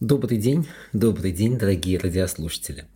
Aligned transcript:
Добрый 0.00 0.38
день, 0.38 0.66
добрый 0.94 1.30
день, 1.30 1.58
дорогие 1.58 1.98
радиослушатели. 1.98 2.86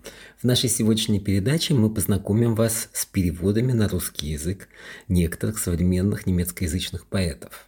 В 0.40 0.44
нашей 0.44 0.70
сегодняшней 0.70 1.20
передаче 1.20 1.74
мы 1.74 1.92
познакомим 1.92 2.54
вас 2.54 2.88
с 2.94 3.04
переводами 3.04 3.72
на 3.72 3.90
русский 3.90 4.28
язык 4.28 4.68
некоторых 5.06 5.58
современных 5.58 6.24
немецкоязычных 6.24 7.06
поэтов. 7.06 7.66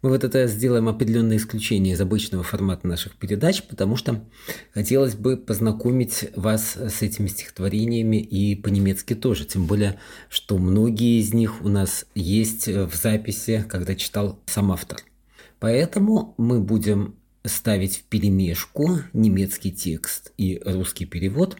Мы 0.00 0.08
вот 0.08 0.24
это 0.24 0.46
сделаем 0.46 0.88
определенное 0.88 1.36
исключение 1.36 1.92
из 1.92 2.00
обычного 2.00 2.42
формата 2.42 2.86
наших 2.86 3.14
передач, 3.16 3.62
потому 3.62 3.96
что 3.96 4.24
хотелось 4.72 5.16
бы 5.16 5.36
познакомить 5.36 6.30
вас 6.34 6.78
с 6.78 7.02
этими 7.02 7.26
стихотворениями 7.26 8.16
и 8.16 8.56
по-немецки 8.56 9.14
тоже, 9.14 9.44
тем 9.44 9.66
более, 9.66 10.00
что 10.30 10.56
многие 10.56 11.20
из 11.20 11.34
них 11.34 11.62
у 11.62 11.68
нас 11.68 12.06
есть 12.14 12.68
в 12.68 12.94
записи, 12.94 13.66
когда 13.68 13.94
читал 13.94 14.40
сам 14.46 14.72
автор. 14.72 15.02
Поэтому 15.60 16.34
мы 16.38 16.62
будем 16.62 17.18
ставить 17.44 17.98
в 17.98 18.02
перемешку 18.04 19.00
немецкий 19.12 19.72
текст 19.72 20.32
и 20.36 20.60
русский 20.64 21.06
перевод. 21.06 21.56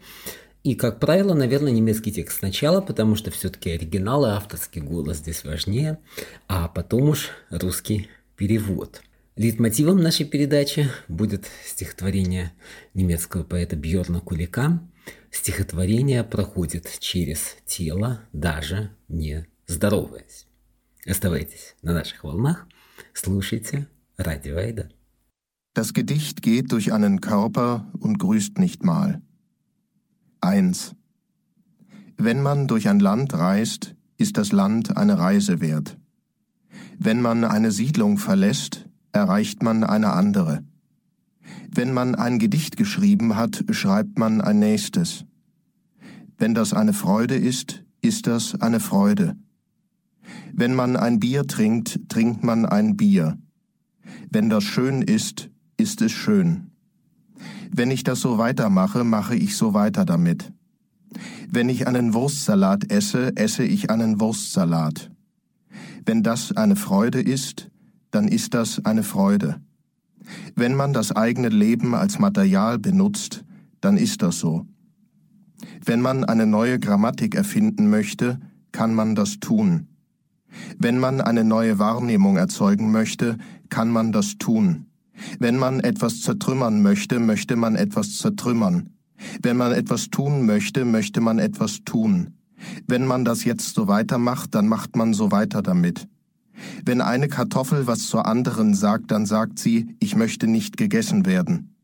И, 0.65 0.75
как 0.75 1.01
правило, 1.01 1.35
наверное, 1.35 1.73
немецкий 1.73 2.13
текст 2.13 2.39
сначала, 2.39 2.81
потому 2.81 3.15
что 3.15 3.31
все-таки 3.31 3.71
оригинал 3.71 4.27
и 4.27 4.31
авторский 4.31 4.81
голос 4.81 5.19
здесь 5.19 5.45
важнее, 5.45 5.99
а 6.47 6.69
потом 6.69 7.11
уж 7.11 7.31
русский 7.51 8.09
перевод. 8.37 9.03
Лейтмотивом 9.37 10.03
нашей 10.03 10.27
передачи 10.27 10.91
будет 11.07 11.47
стихотворение 11.65 12.53
немецкого 12.93 13.45
поэта 13.45 13.77
Бьорна 13.77 14.21
Кулика. 14.21 14.81
Стихотворение 15.31 16.25
проходит 16.25 16.91
через 16.99 17.57
тело, 17.65 18.21
даже 18.33 18.91
не 19.07 19.47
здороваясь. 19.69 20.47
Оставайтесь 21.07 21.77
на 21.83 21.93
наших 21.93 22.25
волнах, 22.25 22.67
слушайте 23.13 23.87
Радио 24.17 24.57
Айда. 24.57 24.91
Das 25.79 25.95
Gedicht 25.95 26.43
geht 26.43 26.73
durch 26.73 26.93
einen 26.93 27.21
Körper 27.21 27.87
und 28.01 28.19
grüßt 28.19 28.59
nicht 28.59 28.83
mal. 28.83 29.23
1. 30.41 30.97
Wenn 32.17 32.43
man 32.43 32.67
durch 32.67 32.89
ein 32.89 32.99
Land 32.99 33.33
reist, 33.35 33.95
ist 34.17 34.39
das 34.39 34.51
Land 34.51 34.97
eine 34.97 35.21
Reise 35.21 35.61
wert. 35.61 35.97
Wenn 36.99 37.23
man 37.23 37.45
eine 37.45 37.71
Siedlung 37.71 38.19
verlässt, 38.19 38.89
erreicht 39.13 39.63
man 39.63 39.85
eine 39.85 40.15
andere. 40.15 40.65
Wenn 41.71 41.95
man 41.95 42.17
ein 42.17 42.41
Gedicht 42.41 42.77
geschrieben 42.77 43.37
hat, 43.37 43.65
schreibt 43.71 44.19
man 44.19 44.41
ein 44.41 44.59
nächstes. 44.59 45.27
Wenn 46.39 46.57
das 46.57 46.73
eine 46.73 46.93
Freude 46.93 47.37
ist, 47.37 47.85
ist 48.01 48.27
das 48.27 48.61
eine 48.61 48.81
Freude. 48.81 49.37
Wenn 50.53 50.75
man 50.75 50.97
ein 50.97 51.21
Bier 51.21 51.47
trinkt, 51.47 52.01
trinkt 52.09 52.43
man 52.43 52.67
ein 52.67 52.97
Bier. 52.97 53.39
Wenn 54.29 54.51
das 54.51 54.65
schön 54.65 55.03
ist, 55.03 55.51
ist 55.79 56.03
es 56.03 56.13
schön. 56.13 56.71
Wenn 57.71 57.91
ich 57.91 58.05
das 58.05 58.21
so 58.21 58.37
weitermache, 58.37 59.05
mache 59.05 59.37
ich 59.37 59.57
so 59.57 59.73
weiter 59.73 60.05
damit. 60.05 60.53
Wenn 61.51 61.69
ich 61.69 61.87
einen 61.87 62.13
Wurstsalat 62.13 62.93
esse, 62.93 63.35
esse 63.37 63.65
ich 63.65 63.91
einen 63.91 64.21
Wurstsalat. 64.21 65.11
Wenn 66.05 66.23
das 66.23 66.57
eine 66.57 66.77
Freude 66.77 67.21
ist, 67.21 67.71
dann 68.11 68.29
ist 68.29 68.55
das 68.55 68.85
eine 68.85 69.03
Freude. 69.03 69.61
Wenn 70.55 70.75
man 70.75 70.93
das 70.93 71.13
eigene 71.13 71.49
Leben 71.49 71.95
als 71.95 72.19
Material 72.19 72.79
benutzt, 72.79 73.45
dann 73.81 73.97
ist 73.97 74.23
das 74.23 74.39
so. 74.39 74.67
Wenn 75.85 76.01
man 76.01 76.25
eine 76.25 76.47
neue 76.47 76.79
Grammatik 76.79 77.35
erfinden 77.35 77.89
möchte, 77.89 78.39
kann 78.73 78.95
man 78.95 79.15
das 79.15 79.41
tun. 79.41 79.89
Wenn 80.79 80.99
man 80.99 81.21
eine 81.21 81.45
neue 81.45 81.79
Wahrnehmung 81.79 82.37
erzeugen 82.37 82.91
möchte, 82.91 83.39
kann 83.69 83.91
man 83.91 84.13
das 84.13 84.39
tun. 84.39 84.88
Wenn 85.40 85.58
man 85.58 85.80
etwas 85.80 86.22
zertrümmern 86.22 86.82
möchte, 86.82 87.20
möchte 87.20 87.56
man 87.56 87.76
etwas 87.76 88.18
zertrümmern. 88.18 88.90
Wenn 89.42 89.58
man 89.58 89.72
etwas 89.72 90.10
tun 90.10 90.46
möchte, 90.46 90.86
möchte 90.86 91.22
man 91.22 91.40
etwas 91.40 91.84
tun. 91.86 92.36
Wenn 92.88 93.06
man 93.06 93.26
das 93.26 93.44
jetzt 93.44 93.76
so 93.76 93.88
weitermacht, 93.88 94.56
dann 94.56 94.68
macht 94.68 94.96
man 94.96 95.14
so 95.14 95.32
weiter 95.32 95.62
damit. 95.62 96.08
Wenn 96.86 97.02
eine 97.02 97.28
Kartoffel 97.28 97.88
was 97.88 98.08
zur 98.08 98.26
anderen 98.26 98.74
sagt, 98.74 99.12
dann 99.12 99.26
sagt 99.26 99.60
sie, 99.60 99.96
ich 100.00 100.16
möchte 100.16 100.48
nicht 100.48 100.78
gegessen 100.78 101.26
werden. 101.26 101.76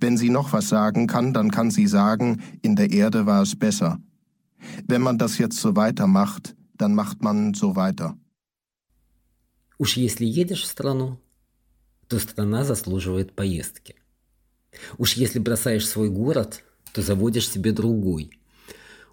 Wenn 0.00 0.16
sie 0.16 0.30
noch 0.30 0.52
was 0.52 0.68
sagen 0.68 1.06
kann, 1.06 1.32
dann 1.34 1.50
kann 1.50 1.70
sie 1.70 1.86
sagen, 1.86 2.42
in 2.62 2.76
der 2.76 2.90
Erde 2.92 3.26
war 3.26 3.42
es 3.42 3.56
besser. 3.56 3.98
Wenn 4.88 5.02
man 5.02 5.18
das 5.18 5.38
jetzt 5.38 5.58
so 5.58 5.76
weitermacht, 5.76 6.56
dann 6.76 6.94
macht 6.94 7.22
man 7.22 7.54
so 7.54 7.76
weiter. 7.76 8.16
Уж 9.78 9.98
если 9.98 10.24
едешь 10.24 10.64
в 10.64 10.70
страну, 10.70 11.18
то 12.11 12.19
страна 12.19 12.65
заслуживает 12.65 13.31
поездки. 13.31 13.95
Уж 14.97 15.13
если 15.13 15.39
бросаешь 15.39 15.87
свой 15.87 16.09
город, 16.09 16.61
то 16.91 17.01
заводишь 17.01 17.47
себе 17.47 17.71
другой. 17.71 18.37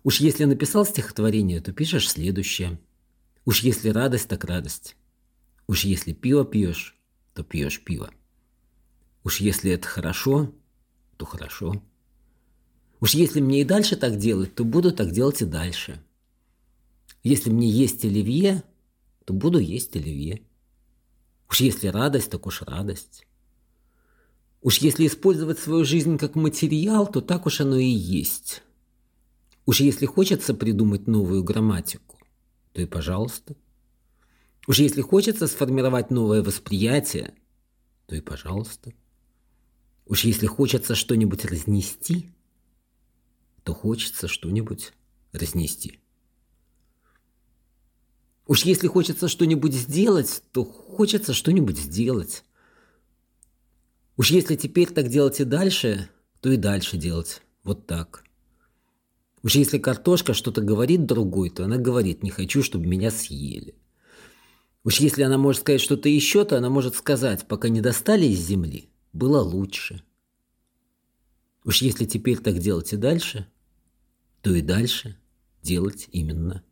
Уж 0.03 0.19
если 0.19 0.47
написал 0.47 0.85
стихотворение, 0.85 1.61
то 1.61 1.73
пишешь 1.73 2.11
следующее. 2.11 2.81
Уж 3.45 3.63
если 3.63 3.91
радость, 3.91 4.27
так 4.27 4.43
радость. 4.43 4.97
Уж 5.69 5.85
если 5.85 6.13
пиво 6.13 6.45
пьешь, 6.45 6.99
то 7.35 7.45
пьешь 7.45 7.85
пиво. 7.85 8.11
Уж 9.23 9.39
если 9.39 9.71
это 9.71 9.87
хорошо, 9.87 10.53
то 11.19 11.25
хорошо. 11.25 11.81
Уж 12.99 13.15
если 13.15 13.41
мне 13.41 13.61
и 13.61 13.65
дальше 13.65 13.95
так 13.95 14.17
делать, 14.17 14.57
то 14.57 14.65
буду 14.65 14.91
так 14.91 15.13
делать 15.13 15.41
и 15.41 15.45
дальше. 15.45 16.03
Если 17.23 17.49
мне 17.49 17.71
есть 17.71 18.05
оливье, 18.05 18.65
то 19.25 19.35
буду 19.35 19.61
есть 19.61 19.95
оливье. 19.95 20.43
Уж 21.51 21.61
если 21.61 21.89
радость, 21.89 22.31
так 22.31 22.47
уж 22.47 22.63
радость. 22.63 23.27
Уж 24.61 24.79
если 24.79 25.07
использовать 25.07 25.59
свою 25.59 25.85
жизнь 25.85 26.19
как 26.19 26.35
материал, 26.35 27.07
то 27.07 27.21
так 27.21 27.47
уж 27.47 27.61
оно 27.61 27.77
и 27.77 27.87
есть. 27.87 28.63
Уж 29.67 29.81
если 29.81 30.07
хочется 30.07 30.55
придумать 30.55 31.07
новую 31.07 31.45
грамматику, 31.45 32.19
то 32.73 32.83
и 32.83 32.87
пожалуйста. 32.87 33.57
Уж 34.67 34.81
если 34.81 35.01
хочется 35.01 35.47
сформировать 35.47 36.11
новое 36.11 36.43
восприятие, 36.43 37.35
то 38.07 38.17
и 38.17 38.21
пожалуйста. 38.21 38.93
Уж 40.07 40.25
если 40.25 40.47
хочется 40.47 40.95
что-нибудь 40.95 41.45
разнести, 41.45 42.31
то 43.63 43.75
хочется 43.75 44.29
что-нибудь 44.29 44.93
разнести. 45.33 46.01
Уж 48.49 48.65
если 48.65 48.87
хочется 48.87 49.29
что-нибудь 49.29 49.75
сделать, 49.75 50.43
то 50.53 50.65
хочется 50.65 51.35
что-нибудь 51.35 51.79
сделать. 51.79 52.45
Уж 54.17 54.31
если 54.31 54.57
теперь 54.57 54.89
так 54.89 55.09
делать 55.11 55.39
и 55.39 55.45
дальше, 55.45 56.09
то 56.41 56.51
и 56.51 56.57
дальше 56.57 56.97
делать. 56.97 57.43
Вот 57.63 57.87
так. 57.87 58.25
Уж 59.43 59.55
если 59.55 59.77
картошка 59.77 60.33
что-то 60.33 60.63
говорит 60.63 61.05
другой, 61.05 61.51
то 61.51 61.65
она 61.65 61.77
говорит 61.77 62.23
«не 62.23 62.31
хочу, 62.31 62.63
чтобы 62.63 62.87
меня 62.87 63.11
съели». 63.11 63.75
Уж 64.83 65.01
если 65.01 65.25
она 65.25 65.37
может 65.37 65.61
сказать 65.61 65.83
что-то 65.83 66.09
еще, 66.09 66.47
то 66.47 66.57
она 66.57 66.71
может 66.71 66.97
сказать 66.97 67.47
«пока 67.47 67.69
не 67.69 67.83
достали 67.83 68.25
из 68.25 68.41
земли, 68.41 68.89
было 69.13 69.43
лучше». 69.43 70.03
Уж 71.65 71.83
если 71.83 72.07
теперь 72.07 72.39
так 72.39 72.59
делать 72.61 72.95
и 72.95 72.97
дальше, 72.97 73.47
то 74.41 74.55
и 74.55 74.63
дальше 74.63 75.19
делать 75.63 76.09
именно 76.13 76.65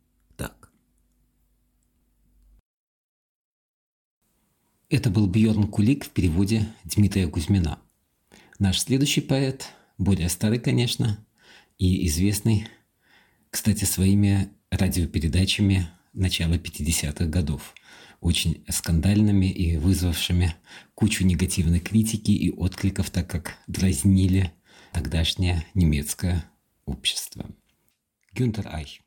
Это 4.89 5.09
был 5.09 5.27
Бьорн 5.27 5.67
Кулик 5.67 6.05
в 6.05 6.11
переводе 6.11 6.65
Дмитрия 6.85 7.27
Кузьмина. 7.27 7.79
Наш 8.57 8.79
следующий 8.79 9.19
поэт, 9.19 9.73
более 9.97 10.29
старый, 10.29 10.59
конечно, 10.59 11.17
и 11.77 12.07
известный, 12.07 12.67
кстати, 13.49 13.83
своими 13.83 14.49
радиопередачами 14.71 15.89
начала 16.13 16.53
50-х 16.53 17.25
годов, 17.25 17.75
очень 18.21 18.63
скандальными 18.69 19.47
и 19.47 19.75
вызвавшими 19.75 20.55
кучу 20.95 21.25
негативной 21.25 21.81
критики 21.81 22.31
и 22.31 22.49
откликов, 22.49 23.09
так 23.09 23.29
как 23.29 23.57
дразнили 23.67 24.53
тогдашнее 24.93 25.65
немецкое 25.73 26.45
общество. 26.85 27.45
Гюнтер 28.33 28.69
Айх. 28.69 29.01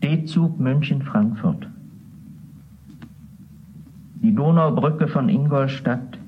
D-Zug 0.00 0.58
München-Frankfurt. 0.58 1.77
Die 4.22 4.34
Donaubrücke 4.34 5.08
von 5.08 5.28
Ingolstadt, 5.28 6.18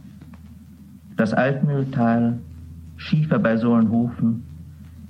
das 1.17 1.35
Altmühltal, 1.35 2.39
Schiefer 2.97 3.39
bei 3.39 3.57
Sohlenhofen, 3.57 4.45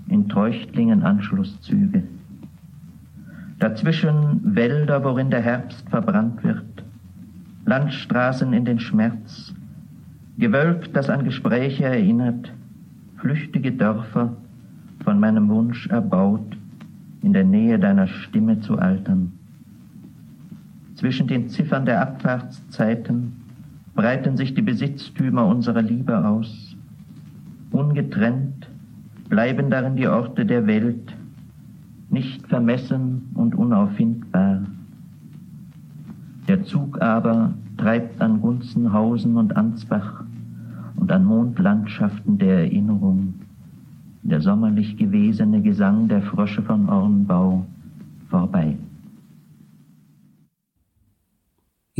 in 0.08 0.28
Treuchtlingen 0.28 1.02
Anschlusszüge. 1.02 2.02
Dazwischen 3.58 4.40
Wälder, 4.42 5.04
worin 5.04 5.30
der 5.30 5.42
Herbst 5.42 5.88
verbrannt 5.90 6.42
wird, 6.42 6.84
Landstraßen 7.66 8.52
in 8.52 8.64
den 8.64 8.80
Schmerz, 8.80 9.54
Gewölb, 10.38 10.92
das 10.94 11.10
an 11.10 11.24
Gespräche 11.24 11.84
erinnert, 11.84 12.50
flüchtige 13.18 13.72
Dörfer, 13.72 14.34
von 15.04 15.20
meinem 15.20 15.48
Wunsch 15.48 15.86
erbaut, 15.88 16.56
in 17.22 17.32
der 17.34 17.44
Nähe 17.44 17.78
deiner 17.78 18.06
Stimme 18.06 18.60
zu 18.60 18.78
altern. 18.78 19.32
Zwischen 21.00 21.28
den 21.28 21.48
Ziffern 21.48 21.86
der 21.86 22.02
Abfahrtszeiten 22.02 23.32
breiten 23.94 24.36
sich 24.36 24.52
die 24.52 24.60
Besitztümer 24.60 25.46
unserer 25.46 25.80
Liebe 25.80 26.26
aus. 26.26 26.76
Ungetrennt 27.70 28.68
bleiben 29.30 29.70
darin 29.70 29.96
die 29.96 30.06
Orte 30.06 30.44
der 30.44 30.66
Welt, 30.66 31.16
nicht 32.10 32.46
vermessen 32.48 33.30
und 33.32 33.54
unauffindbar. 33.54 34.60
Der 36.48 36.64
Zug 36.64 37.00
aber 37.00 37.54
treibt 37.78 38.20
an 38.20 38.42
Gunzenhausen 38.42 39.38
und 39.38 39.56
Ansbach 39.56 40.22
und 40.96 41.10
an 41.10 41.24
Mondlandschaften 41.24 42.36
der 42.36 42.64
Erinnerung, 42.64 43.36
der 44.22 44.42
sommerlich 44.42 44.98
gewesene 44.98 45.62
Gesang 45.62 46.08
der 46.08 46.20
Frösche 46.20 46.60
von 46.60 46.90
Ornbau 46.90 47.64
vorbei. 48.28 48.76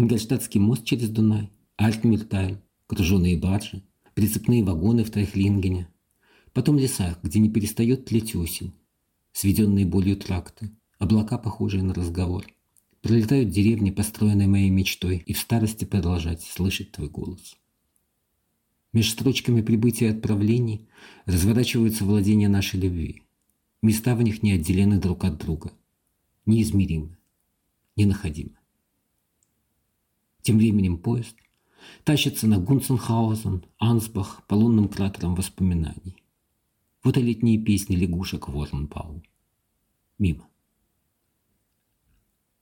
Ингольштадтский 0.01 0.61
мост 0.61 0.87
через 0.87 1.11
Дунай, 1.11 1.51
Альтмирталь, 1.77 2.63
груженные 2.89 3.37
баржи, 3.37 3.83
прицепные 4.15 4.65
вагоны 4.65 5.05
в 5.05 5.11
Трехлингене, 5.11 5.89
потом 6.55 6.79
леса, 6.79 7.19
где 7.23 7.39
не 7.39 7.51
перестает 7.51 8.07
тлеть 8.07 8.35
осень, 8.35 8.73
сведенные 9.33 9.85
болью 9.85 10.17
тракты, 10.17 10.71
облака, 10.99 11.37
похожие 11.37 11.83
на 11.83 11.93
разговор. 11.93 12.47
Пролетают 13.03 13.51
деревни, 13.51 13.91
построенные 13.91 14.49
моей 14.49 14.71
мечтой, 14.71 15.19
и 15.19 15.35
в 15.35 15.39
старости 15.39 15.85
продолжать 15.85 16.45
слышать 16.45 16.93
твой 16.93 17.11
голос. 17.11 17.57
Меж 18.95 19.11
строчками 19.11 19.61
прибытия 19.61 20.07
и 20.07 20.17
отправлений 20.17 20.89
разворачиваются 21.27 22.07
владения 22.07 22.49
нашей 22.49 22.81
любви. 22.81 23.23
Места 23.83 24.17
в 24.17 24.23
них 24.23 24.43
не 24.43 24.53
отделены 24.53 24.99
друг 24.99 25.25
от 25.25 25.37
друга, 25.37 25.73
неизмеримы, 26.47 27.19
ненаходимы. 27.97 28.60
Тем 30.43 30.59
временем 30.59 30.99
поезд 30.99 31.37
тащится 32.05 32.47
на 32.47 32.59
Гунценхаузен, 32.59 33.65
Ансбах 33.79 34.47
по 34.47 34.55
лунным 34.55 34.89
кратерам 34.89 35.35
воспоминаний. 35.35 36.23
Вот 37.03 37.17
и 37.17 37.23
летние 37.23 37.59
песни 37.59 37.97
лягушек 37.97 38.49
Ворнбау. 38.49 39.23
Мимо. 40.19 40.47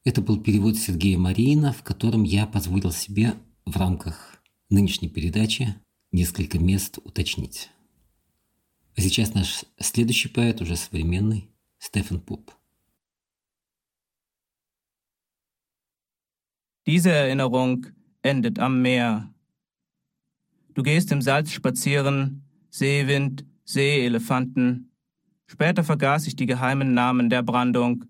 Это 0.04 0.22
был 0.22 0.40
перевод 0.40 0.76
Сергея 0.76 1.18
Марина, 1.18 1.72
в 1.72 1.82
котором 1.82 2.22
я 2.22 2.46
позволил 2.46 2.92
себе 2.92 3.34
в 3.64 3.76
рамках 3.76 4.42
нынешней 4.70 5.08
передачи 5.08 5.74
несколько 6.12 6.58
мест 6.58 6.98
уточнить. 7.04 7.68
А 8.96 9.00
сейчас 9.00 9.34
наш 9.34 9.64
следующий 9.78 10.28
поэт, 10.28 10.60
уже 10.60 10.76
современный, 10.76 11.50
Стефан 11.78 12.20
Пуп. 12.20 12.50
Diese 16.88 17.12
Erinnerung 17.12 17.86
endet 18.22 18.58
am 18.58 18.80
Meer. 18.80 19.28
Du 20.72 20.82
gehst 20.82 21.12
im 21.12 21.20
Salz 21.20 21.52
spazieren, 21.52 22.44
Seewind, 22.70 23.44
Seeelefanten. 23.66 24.90
Später 25.44 25.84
vergaß 25.84 26.26
ich 26.26 26.34
die 26.34 26.46
geheimen 26.46 26.94
Namen 26.94 27.28
der 27.28 27.42
Brandung. 27.42 28.06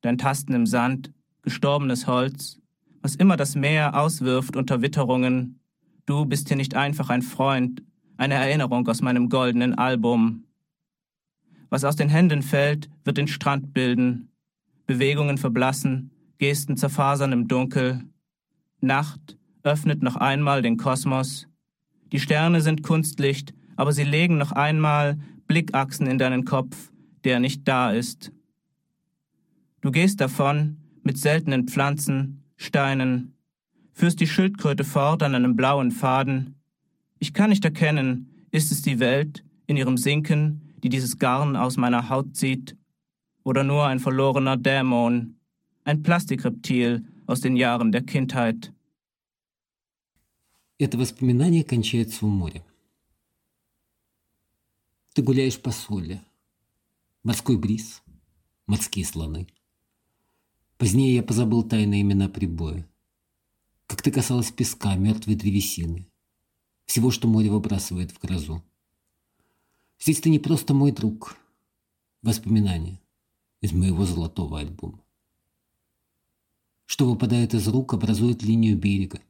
Dein 0.00 0.16
Tasten 0.16 0.54
im 0.54 0.64
Sand, 0.64 1.12
gestorbenes 1.42 2.06
Holz, 2.06 2.58
was 3.02 3.16
immer 3.16 3.36
das 3.36 3.54
Meer 3.54 3.94
auswirft 4.00 4.56
unter 4.56 4.80
Witterungen. 4.80 5.60
Du 6.06 6.24
bist 6.24 6.48
hier 6.48 6.56
nicht 6.56 6.74
einfach 6.74 7.10
ein 7.10 7.20
Freund, 7.20 7.82
eine 8.16 8.36
Erinnerung 8.36 8.88
aus 8.88 9.02
meinem 9.02 9.28
goldenen 9.28 9.74
Album. 9.74 10.44
Was 11.68 11.84
aus 11.84 11.96
den 11.96 12.08
Händen 12.08 12.40
fällt, 12.40 12.88
wird 13.04 13.18
den 13.18 13.28
Strand 13.28 13.74
bilden. 13.74 14.30
Bewegungen 14.86 15.36
verblassen, 15.36 16.12
Gesten 16.38 16.76
zerfasern 16.76 17.32
im 17.32 17.48
Dunkel. 17.48 18.02
Nacht 18.80 19.36
öffnet 19.62 20.02
noch 20.02 20.16
einmal 20.16 20.62
den 20.62 20.76
Kosmos. 20.76 21.48
Die 22.12 22.20
Sterne 22.20 22.60
sind 22.60 22.82
Kunstlicht, 22.82 23.54
aber 23.76 23.92
sie 23.92 24.04
legen 24.04 24.38
noch 24.38 24.52
einmal 24.52 25.18
Blickachsen 25.48 26.06
in 26.06 26.18
deinen 26.18 26.44
Kopf, 26.44 26.90
der 27.24 27.40
nicht 27.40 27.66
da 27.66 27.90
ist. 27.90 28.32
Du 29.80 29.90
gehst 29.90 30.20
davon 30.20 30.78
mit 31.02 31.18
seltenen 31.18 31.68
Pflanzen, 31.68 32.42
Steinen, 32.56 33.34
führst 33.92 34.20
die 34.20 34.26
Schildkröte 34.26 34.84
fort 34.84 35.22
an 35.22 35.34
einem 35.34 35.56
blauen 35.56 35.90
Faden. 35.90 36.56
Ich 37.18 37.32
kann 37.32 37.50
nicht 37.50 37.64
erkennen, 37.64 38.46
ist 38.50 38.72
es 38.72 38.82
die 38.82 38.98
Welt 38.98 39.44
in 39.66 39.76
ihrem 39.76 39.96
Sinken, 39.96 40.74
die 40.82 40.88
dieses 40.88 41.18
Garn 41.18 41.56
aus 41.56 41.76
meiner 41.76 42.08
Haut 42.08 42.36
zieht, 42.36 42.76
oder 43.42 43.64
nur 43.64 43.86
ein 43.86 44.00
verlorener 44.00 44.56
Dämon, 44.56 45.35
ein 45.86 46.02
Plastikreptil 46.02 47.06
aus 47.26 47.40
den 47.40 47.56
Jahren 47.56 47.92
der 47.92 48.02
Kindheit. 48.02 48.72
Это 50.78 50.98
воспоминание 50.98 51.64
кончается 51.64 52.26
у 52.26 52.28
моря. 52.28 52.66
Ты 55.14 55.22
гуляешь 55.22 55.58
по 55.58 55.70
соли. 55.70 56.20
Морской 57.22 57.56
бриз, 57.56 58.02
морские 58.66 59.06
слоны. 59.06 59.46
Позднее 60.76 61.14
я 61.14 61.22
позабыл 61.22 61.62
тайные 61.62 62.02
имена 62.02 62.28
прибоя. 62.28 62.86
Как 63.86 64.02
ты 64.02 64.10
касалась 64.10 64.50
песка, 64.50 64.96
мертвой 64.96 65.36
древесины. 65.36 66.08
Всего, 66.84 67.10
что 67.12 67.28
море 67.28 67.48
выбрасывает 67.48 68.10
в 68.10 68.18
грозу. 68.18 68.62
Здесь 70.00 70.20
ты 70.20 70.30
не 70.30 70.40
просто 70.40 70.74
мой 70.74 70.90
друг. 70.90 71.36
Воспоминания 72.22 73.00
из 73.60 73.72
моего 73.72 74.04
золотого 74.04 74.58
альбома. 74.58 75.05
Что 76.86 77.10
выпадает 77.10 77.52
из 77.52 77.66
рук, 77.66 77.94
образует 77.94 78.44
линию 78.44 78.78
берега. 78.78 79.20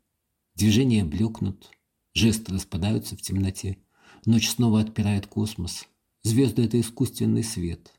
Движения 0.55 1.05
блекнут, 1.05 1.71
жесты 2.13 2.53
распадаются 2.53 3.17
в 3.17 3.23
темноте. 3.23 3.79
Ночь 4.27 4.51
снова 4.51 4.81
отпирает 4.81 5.27
космос. 5.27 5.87
Звезды— 6.23 6.63
это 6.65 6.79
искусственный 6.79 7.43
свет, 7.43 7.93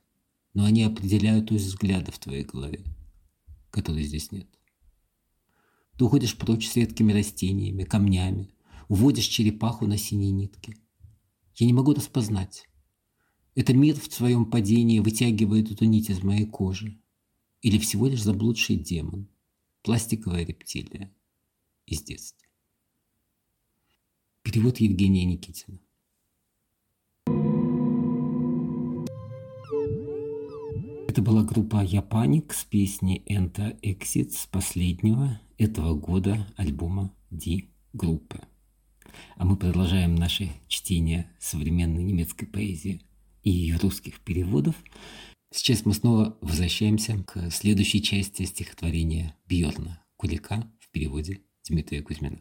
но 0.53 0.65
они 0.65 0.83
определяют 0.83 1.51
ось 1.51 1.63
взгляда 1.63 2.11
в 2.11 2.19
твоей 2.19 2.43
голове, 2.43 2.83
которой 3.71 4.03
здесь 4.03 4.31
нет. 4.31 4.47
Ты 5.97 6.05
уходишь 6.05 6.37
прочь 6.37 6.67
с 6.67 6.75
редкими 6.75 7.11
растениями, 7.11 7.83
камнями, 7.83 8.53
уводишь 8.89 9.25
черепаху 9.25 9.87
на 9.87 9.97
синей 9.97 10.31
нитке. 10.31 10.75
Я 11.55 11.65
не 11.65 11.73
могу 11.73 11.93
распознать. 11.93 12.67
Это 13.55 13.73
мир 13.73 13.99
в 13.99 14.13
своем 14.13 14.45
падении 14.45 14.99
вытягивает 14.99 15.71
эту 15.71 15.85
нить 15.85 16.11
из 16.11 16.21
моей 16.21 16.45
кожи. 16.45 17.01
Или 17.61 17.79
всего 17.79 18.07
лишь 18.07 18.21
заблудший 18.21 18.75
демон— 18.75 19.29
Пластиковая 19.87 20.45
рептилия 20.45 21.15
из 21.85 22.03
детства. 22.03 22.45
Перевод 24.43 24.79
Евгения 24.79 25.23
Никитина. 25.23 25.79
Это 31.07 31.21
была 31.21 31.45
группа 31.45 31.85
Япаник 31.85 32.53
с 32.53 32.65
песней 32.65 33.23
Enter 33.29 33.79
Exit 33.79 34.31
с 34.31 34.45
последнего 34.47 35.39
этого 35.57 35.95
года 35.95 36.45
альбома 36.57 37.15
D 37.29 37.69
группы. 37.93 38.41
А 39.37 39.45
мы 39.45 39.55
продолжаем 39.55 40.15
наше 40.15 40.49
чтение 40.67 41.31
современной 41.39 42.03
немецкой 42.03 42.47
поэзии 42.47 43.03
и 43.43 43.73
русских 43.81 44.19
переводов. 44.19 44.75
Сейчас 45.56 45.84
мы 45.84 45.94
снова 45.94 46.36
возвращаемся 46.40 47.18
к 47.26 47.50
следующей 47.50 48.02
части 48.02 48.44
стихотворения 48.44 49.36
Бьорна 49.48 50.02
Кулика 50.16 50.70
в 50.80 50.90
переводе 50.90 51.40
Дмитрия 51.68 52.02
Кузьмина. 52.02 52.38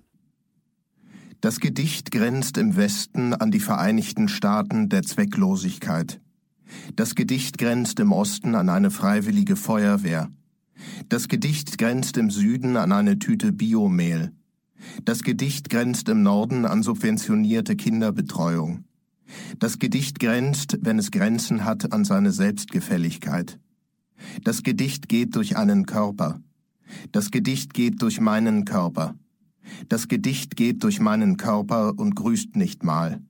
Das 1.41 1.59
Gedicht 1.59 2.11
grenzt 2.11 2.57
im 2.57 2.75
Westen 2.75 3.33
an 3.33 3.49
die 3.49 3.59
Vereinigten 3.59 4.27
Staaten 4.27 4.89
der 4.89 5.01
Zwecklosigkeit. 5.01 6.21
Das 6.95 7.15
Gedicht 7.15 7.57
grenzt 7.57 7.99
im 7.99 8.11
Osten 8.11 8.53
an 8.55 8.69
eine 8.69 8.91
freiwillige 8.91 9.55
Feuerwehr. 9.55 10.29
Das 11.09 11.27
Gedicht 11.27 11.77
grenzt 11.77 12.17
im 12.17 12.29
Süden 12.29 12.77
an 12.77 12.91
eine 12.91 13.17
Tüte 13.17 13.51
Biomehl. 13.51 14.31
Das 15.03 15.23
Gedicht 15.23 15.69
grenzt 15.69 16.09
im 16.09 16.23
Norden 16.23 16.65
an 16.65 16.83
subventionierte 16.83 17.75
Kinderbetreuung. 17.75 18.84
Das 19.58 19.78
Gedicht 19.78 20.20
grenzt, 20.20 20.78
wenn 20.80 20.98
es 20.98 21.10
Grenzen 21.10 21.64
hat, 21.64 21.92
an 21.92 22.04
seine 22.04 22.32
Selbstgefälligkeit. 22.32 23.58
Das 24.44 24.62
Gedicht 24.62 25.08
geht 25.08 25.36
durch 25.36 25.56
einen 25.56 25.86
Körper. 25.86 26.40
Das 27.12 27.30
Gedicht 27.30 27.74
geht 27.74 28.02
durch 28.02 28.20
meinen 28.20 28.64
Körper. 28.64 29.14
Das 29.88 30.08
Gedicht 30.08 30.56
geht 30.56 30.84
durch 30.84 31.00
meinen 31.00 31.36
Körper 31.36 31.98
und 31.98 32.14
grüßt 32.14 32.56
nicht 32.56 32.84
mal. 32.84 33.20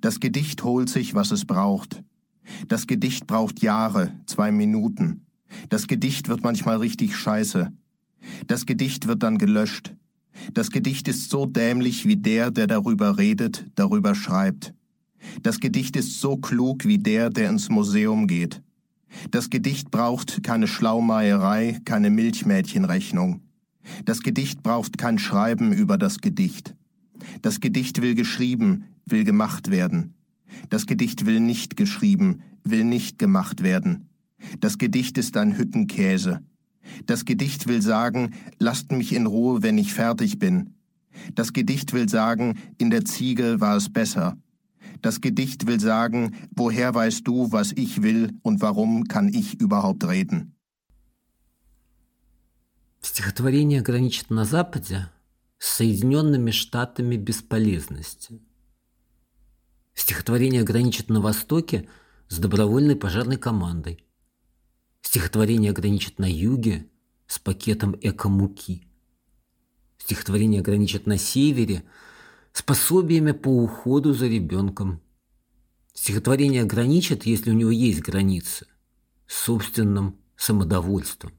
Das 0.00 0.20
Gedicht 0.20 0.62
holt 0.64 0.88
sich, 0.88 1.14
was 1.14 1.32
es 1.32 1.44
braucht. 1.44 2.02
Das 2.68 2.86
Gedicht 2.86 3.26
braucht 3.26 3.60
Jahre, 3.62 4.12
zwei 4.26 4.52
Minuten. 4.52 5.26
Das 5.68 5.86
Gedicht 5.86 6.28
wird 6.28 6.42
manchmal 6.42 6.76
richtig 6.76 7.16
scheiße. 7.16 7.72
Das 8.46 8.66
Gedicht 8.66 9.06
wird 9.06 9.22
dann 9.22 9.38
gelöscht. 9.38 9.94
Das 10.52 10.70
Gedicht 10.70 11.08
ist 11.08 11.30
so 11.30 11.46
dämlich 11.46 12.06
wie 12.06 12.16
der, 12.16 12.50
der 12.50 12.66
darüber 12.66 13.18
redet, 13.18 13.66
darüber 13.74 14.14
schreibt. 14.14 14.74
Das 15.42 15.60
Gedicht 15.60 15.96
ist 15.96 16.20
so 16.20 16.36
klug 16.36 16.84
wie 16.84 16.98
der, 16.98 17.30
der 17.30 17.50
ins 17.50 17.68
Museum 17.68 18.26
geht. 18.26 18.62
Das 19.30 19.50
Gedicht 19.50 19.90
braucht 19.90 20.42
keine 20.42 20.66
Schlaumeierei, 20.66 21.80
keine 21.84 22.10
Milchmädchenrechnung. 22.10 23.40
Das 24.04 24.20
Gedicht 24.20 24.62
braucht 24.62 24.98
kein 24.98 25.18
Schreiben 25.18 25.72
über 25.72 25.96
das 25.98 26.18
Gedicht. 26.18 26.74
Das 27.42 27.60
Gedicht 27.60 28.02
will 28.02 28.14
geschrieben, 28.14 28.84
will 29.06 29.24
gemacht 29.24 29.70
werden. 29.70 30.14
Das 30.70 30.86
Gedicht 30.86 31.26
will 31.26 31.40
nicht 31.40 31.76
geschrieben, 31.76 32.42
will 32.64 32.84
nicht 32.84 33.18
gemacht 33.18 33.62
werden. 33.62 34.08
Das 34.60 34.78
Gedicht 34.78 35.18
ist 35.18 35.36
ein 35.36 35.56
Hüttenkäse. 35.56 36.40
Das 37.06 37.24
Gedicht 37.24 37.66
will 37.66 37.82
sagen, 37.82 38.34
lasst 38.58 38.92
mich 38.92 39.12
in 39.12 39.26
Ruhe, 39.26 39.62
wenn 39.62 39.78
ich 39.78 39.92
fertig 39.92 40.38
bin. 40.38 40.74
Das 41.34 41.52
Gedicht 41.52 41.92
will 41.92 42.08
sagen, 42.08 42.58
in 42.78 42.90
der 42.90 43.04
Ziege 43.04 43.60
war 43.60 43.76
es 43.76 43.88
besser. 43.88 44.36
Das 45.02 45.20
Gedicht 45.20 45.66
will 45.66 45.80
sagen, 45.80 46.36
woher 46.50 46.94
weißt 46.94 47.26
du, 47.26 47.52
was 47.52 47.72
ich 47.72 48.02
will 48.02 48.32
und 48.42 48.60
warum 48.62 49.04
kann 49.04 49.28
ich 49.28 49.60
überhaupt 49.60 50.04
reden? 50.04 50.52
Стихотворение 53.00 53.82
граничит 53.82 54.30
на 54.30 54.44
Западе 54.44 55.08
с 55.58 55.76
Соединенными 55.76 56.50
Штатами 56.50 57.16
бесполезности. 57.16 58.40
Стихотворение 59.94 60.64
граничит 60.64 61.08
на 61.08 61.20
Востоке 61.20 61.88
с 62.28 62.38
добровольной 62.38 62.96
пожарной 62.96 63.36
командой. 63.36 64.04
Стихотворение 65.02 65.72
граничит 65.72 66.18
на 66.18 66.30
Юге 66.30 66.90
с 67.26 67.38
пакетом 67.38 67.96
эко-муки. 68.02 68.86
Стихотворение 69.98 70.60
граничит 70.60 71.06
на 71.06 71.16
Севере 71.16 71.84
с 72.56 72.62
пособиями 72.62 73.32
по 73.32 73.48
уходу 73.48 74.14
за 74.14 74.28
ребенком. 74.28 75.02
Стихотворение 75.92 76.64
граничит, 76.64 77.26
если 77.26 77.50
у 77.50 77.52
него 77.52 77.70
есть 77.70 78.00
границы, 78.00 78.66
собственным 79.26 80.18
самодовольством. 80.38 81.34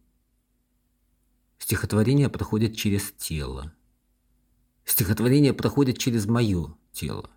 Стихотворение 1.58 2.30
проходит 2.30 2.76
через 2.76 3.12
тело. 3.14 3.74
Стихотворение 4.86 5.54
проходит 5.54 5.98
через 5.98 6.28
мое 6.28 6.76
тело. 6.92 7.32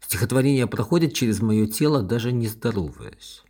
Стихотворение 0.00 0.66
проходит 0.66 1.12
через 1.12 1.42
мое 1.42 1.66
тело, 1.66 2.02
даже 2.02 2.32
не 2.32 2.48
здороваясь. 2.48 3.42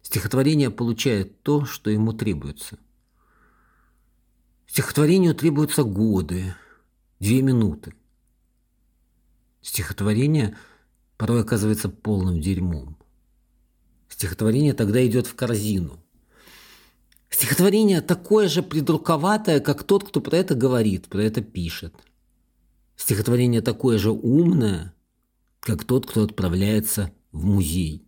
Стихотворение 0.00 0.70
получает 0.70 1.42
то, 1.42 1.64
что 1.64 1.90
ему 1.90 2.12
требуется. 2.12 2.78
Стихотворению 4.68 5.34
требуются 5.34 5.82
годы, 5.82 6.54
две 7.22 7.40
минуты. 7.40 7.94
Стихотворение 9.60 10.56
порой 11.16 11.42
оказывается 11.42 11.88
полным 11.88 12.40
дерьмом. 12.40 12.96
Стихотворение 14.08 14.74
тогда 14.74 15.06
идет 15.06 15.28
в 15.28 15.36
корзину. 15.36 16.02
Стихотворение 17.30 18.00
такое 18.00 18.48
же 18.48 18.64
придурковатое, 18.64 19.60
как 19.60 19.84
тот, 19.84 20.08
кто 20.08 20.20
про 20.20 20.36
это 20.36 20.56
говорит, 20.56 21.06
про 21.06 21.22
это 21.22 21.42
пишет. 21.42 21.94
Стихотворение 22.96 23.62
такое 23.62 23.98
же 23.98 24.10
умное, 24.10 24.92
как 25.60 25.84
тот, 25.84 26.06
кто 26.06 26.24
отправляется 26.24 27.12
в 27.30 27.44
музей. 27.44 28.04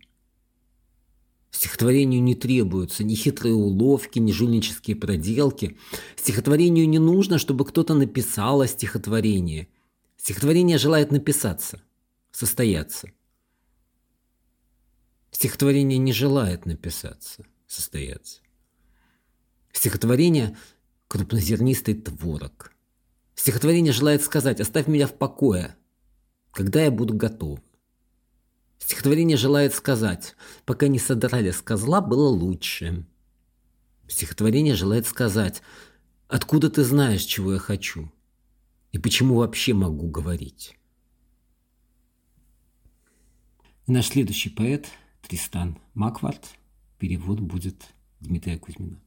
Стихотворению 1.55 2.21
не 2.21 2.35
требуются 2.35 3.05
ни 3.05 3.15
хитрые 3.15 3.55
уловки, 3.55 4.19
ни 4.19 4.33
жульнические 4.33 4.97
проделки. 4.97 5.77
Стихотворению 6.17 6.87
не 6.89 6.99
нужно, 6.99 7.37
чтобы 7.37 7.63
кто-то 7.63 7.93
написал 7.93 8.59
о 8.59 8.67
стихотворении. 8.67 9.69
Стихотворение 10.17 10.77
желает 10.77 11.11
написаться, 11.11 11.81
состояться. 12.31 13.09
Стихотворение 15.31 15.97
не 15.97 16.11
желает 16.11 16.65
написаться, 16.65 17.45
состояться. 17.67 18.41
Стихотворение– 19.71 20.57
крупнозернистый 21.07 21.93
творог. 21.93 22.73
Стихотворение 23.33 23.93
желает 23.93 24.21
сказать 24.23 24.59
«оставь 24.59 24.87
меня 24.87 25.07
в 25.07 25.13
покое», 25.13 25.77
когда 26.51 26.83
я 26.83 26.91
буду 26.91 27.13
готов. 27.13 27.61
Стихотворение 28.77 29.37
желает 29.37 29.73
сказать 29.73 30.35
«пока 30.65 30.87
не 30.87 30.99
содрали 30.99 31.51
с 31.51 31.61
козла, 31.61 32.01
было 32.01 32.27
лучше». 32.29 33.05
Стихотворение 34.07 34.75
желает 34.75 35.07
сказать 35.07 35.61
«откуда 36.27 36.69
ты 36.69 36.83
знаешь, 36.83 37.23
чего 37.23 37.53
я 37.53 37.59
хочу?» 37.59 38.11
и 38.95 38.97
почему 38.97 39.35
вообще 39.35 39.73
могу 39.73 40.07
говорить. 40.09 40.77
Наш 43.87 44.07
следующий 44.07 44.49
поэт 44.49 44.87
Тристан 45.21 45.77
Маквард. 45.93 46.47
Перевод 46.97 47.41
будет 47.41 47.93
Дмитрия 48.21 48.57
Кузьмина. 48.57 49.01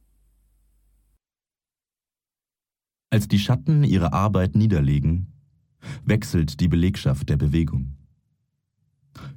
Als 3.11 3.27
die 3.27 3.39
Schatten 3.39 3.83
ihre 3.83 4.13
Arbeit 4.13 4.53
niederlegen, 4.55 5.33
wechselt 6.05 6.59
die 6.59 6.67
Belegschaft 6.67 7.27
der 7.27 7.37
Bewegung. 7.37 7.97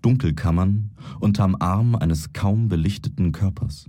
Dunkelkammern 0.00 0.90
unterm 1.20 1.56
Arm 1.58 1.94
eines 1.94 2.32
kaum 2.32 2.68
belichteten 2.68 3.32
Körpers. 3.32 3.88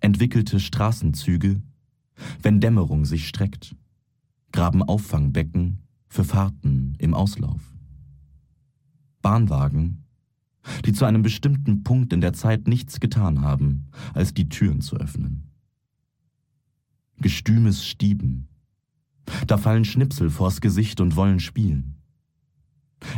Entwickelte 0.00 0.60
Straßenzüge, 0.60 1.62
wenn 2.42 2.60
Dämmerung 2.60 3.04
sich 3.04 3.28
streckt, 3.28 3.76
graben 4.52 4.82
Auffangbecken 4.82 5.78
für 6.08 6.24
Fahrten 6.24 6.94
im 6.98 7.14
Auslauf. 7.14 7.60
Bahnwagen, 9.22 10.04
die 10.84 10.92
zu 10.92 11.04
einem 11.04 11.22
bestimmten 11.22 11.82
Punkt 11.84 12.12
in 12.12 12.20
der 12.20 12.32
Zeit 12.32 12.66
nichts 12.66 13.00
getan 13.00 13.42
haben, 13.42 13.86
als 14.14 14.34
die 14.34 14.48
Türen 14.48 14.80
zu 14.80 14.96
öffnen. 14.96 15.50
Gestümes 17.18 17.84
Stieben. 17.86 18.48
Da 19.46 19.58
fallen 19.58 19.84
Schnipsel 19.84 20.30
vors 20.30 20.60
Gesicht 20.60 21.00
und 21.00 21.16
wollen 21.16 21.40
spielen. 21.40 21.99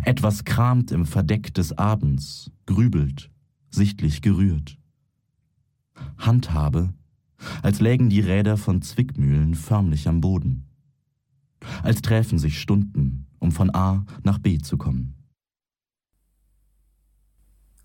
Etwas 0.03 0.44
kramt 0.44 0.91
im 0.91 1.06
Verdeck 1.06 1.53
des 1.53 1.77
Abends, 1.77 2.51
grübelt, 2.65 3.29
sichtlich 3.70 4.22
gerührt. 4.22 4.77
Handhabe, 6.17 6.94
als 7.62 7.79
lägen 7.79 8.10
die 8.10 8.20
Räder 8.20 8.58
von 8.58 8.82
Zwickmühlen 8.82 9.56
förmlich 9.56 10.08
am 10.08 10.22
Boden. 10.22 10.65
Als 11.84 12.01
träfen 12.01 12.39
sich 12.39 12.60
Stunden, 12.60 13.27
um 13.39 13.51
von 13.51 13.74
A 13.74 14.06
nach 14.24 14.39
B 14.39 14.60
zu 14.60 14.77
kommen. 14.77 15.13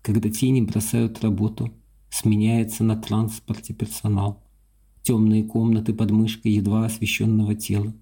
Когда 0.03 0.29
тени 0.29 0.59
бросают 0.59 1.23
работу, 1.23 1.71
сменяется 2.09 2.83
на 2.83 2.97
транспорте 2.97 3.73
персонал. 3.73 4.43
темные 5.03 5.43
комнаты 5.43 5.93
под 5.93 6.11
мышкой 6.11 6.53
едва 6.53 6.85
освещенного 6.85 7.55
тела. 7.55 7.93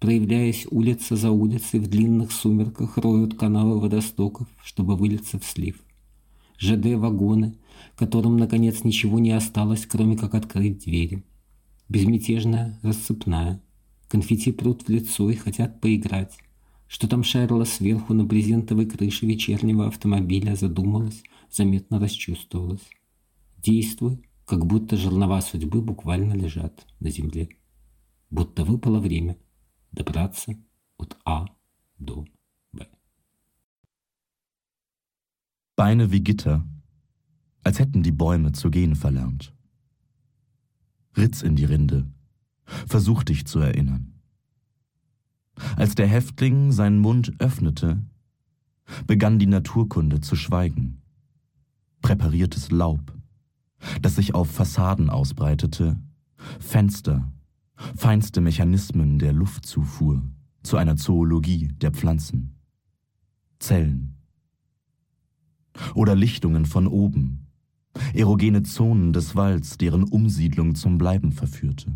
Проявляясь 0.00 0.66
улица 0.70 1.14
за 1.14 1.30
улицей, 1.30 1.78
в 1.78 1.86
длинных 1.86 2.32
сумерках 2.32 2.96
роют 2.96 3.34
канавы 3.34 3.78
водостоков, 3.78 4.48
чтобы 4.64 4.96
вылиться 4.96 5.38
в 5.38 5.44
слив. 5.44 5.76
ЖД-вагоны, 6.58 7.58
которым, 7.96 8.38
наконец, 8.38 8.82
ничего 8.82 9.18
не 9.18 9.32
осталось, 9.32 9.84
кроме 9.84 10.16
как 10.16 10.34
открыть 10.34 10.84
двери. 10.84 11.22
Безмятежная, 11.90 12.80
рассыпная. 12.82 13.62
Конфетти 14.08 14.52
прут 14.52 14.84
в 14.84 14.88
лицо 14.88 15.28
и 15.28 15.34
хотят 15.34 15.82
поиграть. 15.82 16.38
Что 16.88 17.06
там 17.06 17.22
шарило 17.22 17.64
сверху 17.64 18.14
на 18.14 18.24
брезентовой 18.24 18.86
крыше 18.86 19.26
вечернего 19.26 19.86
автомобиля, 19.86 20.56
задумалась, 20.56 21.22
заметно 21.52 22.00
расчувствовалась. 22.00 22.88
Действуй, 23.58 24.22
как 24.46 24.64
будто 24.64 24.96
жернова 24.96 25.42
судьбы 25.42 25.82
буквально 25.82 26.32
лежат 26.32 26.86
на 27.00 27.10
земле. 27.10 27.50
Будто 28.30 28.64
выпало 28.64 28.98
время 28.98 29.36
добраться 29.91 30.55
от 30.97 31.17
А 31.25 31.45
до 31.97 32.25
Б. 32.71 32.85
Beine 35.75 36.11
wie 36.11 36.21
Gitter, 36.21 36.65
als 37.63 37.79
hätten 37.79 38.03
die 38.03 38.11
Bäume 38.11 38.51
zu 38.51 38.69
gehen 38.69 38.95
verlernt. 38.95 39.53
Ritz 41.17 41.41
in 41.41 41.55
die 41.55 41.65
Rinde, 41.65 42.07
versuch 42.65 43.23
dich 43.23 43.45
zu 43.45 43.59
erinnern. 43.59 44.13
Als 45.75 45.95
der 45.95 46.07
Häftling 46.07 46.71
seinen 46.71 46.99
Mund 46.99 47.33
öffnete, 47.39 48.05
begann 49.07 49.39
die 49.39 49.47
Naturkunde 49.47 50.21
zu 50.21 50.35
schweigen. 50.35 51.01
Präpariertes 52.01 52.71
Laub, 52.71 53.13
das 54.01 54.15
sich 54.15 54.35
auf 54.35 54.51
Fassaden 54.51 55.09
ausbreitete, 55.09 55.97
Fenster, 56.59 57.31
feinste 57.96 58.40
Mechanismen 58.40 59.18
der 59.18 59.32
Luftzufuhr 59.32 60.22
zu 60.62 60.76
einer 60.76 60.96
Zoologie 60.96 61.68
der 61.80 61.92
Pflanzen. 61.92 62.56
Zellen. 63.58 64.16
Oder 65.94 66.14
Lichtungen 66.16 66.66
von 66.66 66.86
oben, 66.86 67.46
erogene 68.14 68.62
Zonen 68.62 69.12
des 69.12 69.36
Walds, 69.36 69.78
deren 69.78 70.04
Umsiedlung 70.04 70.74
zum 70.74 70.98
Bleiben 70.98 71.32
verführte. 71.32 71.92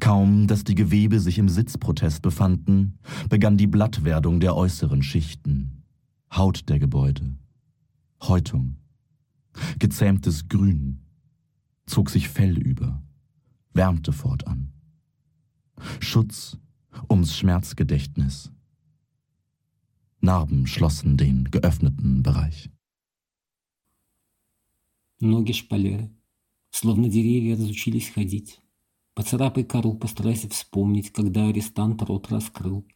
Kaum, 0.00 0.46
dass 0.46 0.64
die 0.64 0.74
Gewebe 0.74 1.20
sich 1.20 1.38
im 1.38 1.48
Sitzprotest 1.48 2.22
befanden, 2.22 2.98
begann 3.28 3.56
die 3.56 3.66
Blattwerdung 3.66 4.40
der 4.40 4.56
äußeren 4.56 5.02
Schichten, 5.02 5.82
Haut 6.34 6.68
der 6.68 6.78
Gebäude, 6.78 7.36
Häutung, 8.22 8.76
gezähmtes 9.78 10.48
Grün, 10.48 11.02
zog 11.86 12.10
sich 12.10 12.28
Fell 12.28 12.58
über, 12.58 13.02
wärmte 13.72 14.12
fortan. 14.12 14.72
Schutz 16.00 16.56
ums 17.08 17.36
Schmerzgedächtnis. 17.36 18.50
Narben 20.20 20.66
schlossen 20.66 21.16
den 21.16 21.44
geöffneten 21.50 22.22
Bereich. 22.22 22.70
Ноги 25.20 25.52
шпалеры, 25.52 26.10
словно 26.70 27.08
деревья 27.08 27.54
разучились 27.54 28.10
ходить. 28.10 28.60
Поцарапай 29.14 29.64
кору, 29.64 29.94
постарайся 29.94 30.48
вспомнить, 30.48 31.10
когда 31.10 31.48
арестант 31.48 32.02
рот 32.02 32.30
раскрыл. 32.30 32.86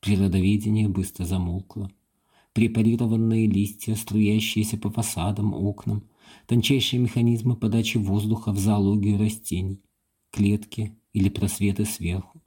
Природоведение 0.00 0.88
быстро 0.88 1.24
замолкло. 1.24 1.90
Препарированные 2.52 3.46
листья, 3.46 3.94
струящиеся 3.94 4.76
по 4.76 4.90
фасадам, 4.90 5.54
окнам, 5.54 6.08
тончайшие 6.46 7.00
механизмы 7.00 7.56
подачи 7.56 7.96
воздуха 7.96 8.52
в 8.52 8.58
зоологию 8.58 9.18
растений, 9.18 9.82
клетки 10.30 10.94
или 11.12 11.28
просветы 11.28 11.84
сверху, 11.84 12.42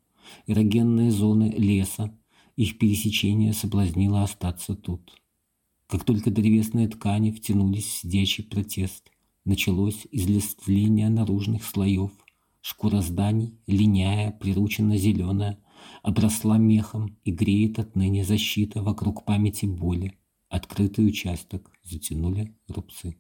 эрогенные 0.47 1.11
зоны 1.11 1.53
леса, 1.57 2.17
их 2.55 2.77
пересечение 2.77 3.53
соблазнило 3.53 4.23
остаться 4.23 4.75
тут. 4.75 5.13
Как 5.87 6.03
только 6.03 6.31
древесные 6.31 6.87
ткани 6.87 7.31
втянулись 7.31 7.85
в 7.85 7.99
сидячий 7.99 8.43
протест, 8.43 9.11
началось 9.43 10.07
излествление 10.11 11.09
наружных 11.09 11.63
слоев, 11.63 12.11
шкура 12.61 13.01
зданий, 13.01 13.59
линяя, 13.67 14.31
приручена 14.31 14.97
зеленая, 14.97 15.59
обросла 16.01 16.57
мехом 16.57 17.17
и 17.23 17.31
греет 17.31 17.77
отныне 17.77 18.23
защита 18.23 18.81
вокруг 18.81 19.25
памяти 19.25 19.65
боли. 19.65 20.17
Открытый 20.49 21.05
участок 21.07 21.71
затянули 21.83 22.55
рубцы. 22.67 23.17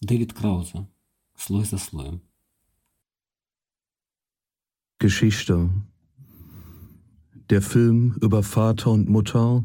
Дэвид 0.00 0.34
Краузе. 0.34 0.86
Слой 1.36 1.64
за 1.64 1.78
слоем. 1.78 2.20
Geschichte. 4.98 5.70
Der 7.50 7.62
Film 7.62 8.16
über 8.20 8.42
Vater 8.42 8.90
und 8.90 9.08
Mutter 9.08 9.64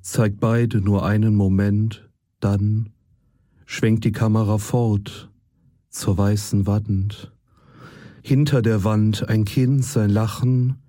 zeigt 0.00 0.40
beide 0.40 0.80
nur 0.80 1.04
einen 1.04 1.34
Moment, 1.34 2.08
dann 2.40 2.92
schwenkt 3.66 4.04
die 4.04 4.12
Kamera 4.12 4.58
fort 4.58 5.30
zur 5.88 6.18
weißen 6.18 6.66
Wand. 6.66 7.32
Hinter 8.22 8.62
der 8.62 8.84
Wand 8.84 9.28
ein 9.28 9.44
Kind, 9.44 9.84
sein 9.84 10.10
Lachen, 10.10 10.82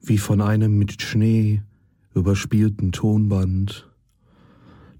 wie 0.00 0.18
von 0.18 0.40
einem 0.40 0.78
mit 0.78 1.02
Schnee 1.02 1.62
überspielten 2.14 2.92
Tonband 2.92 3.89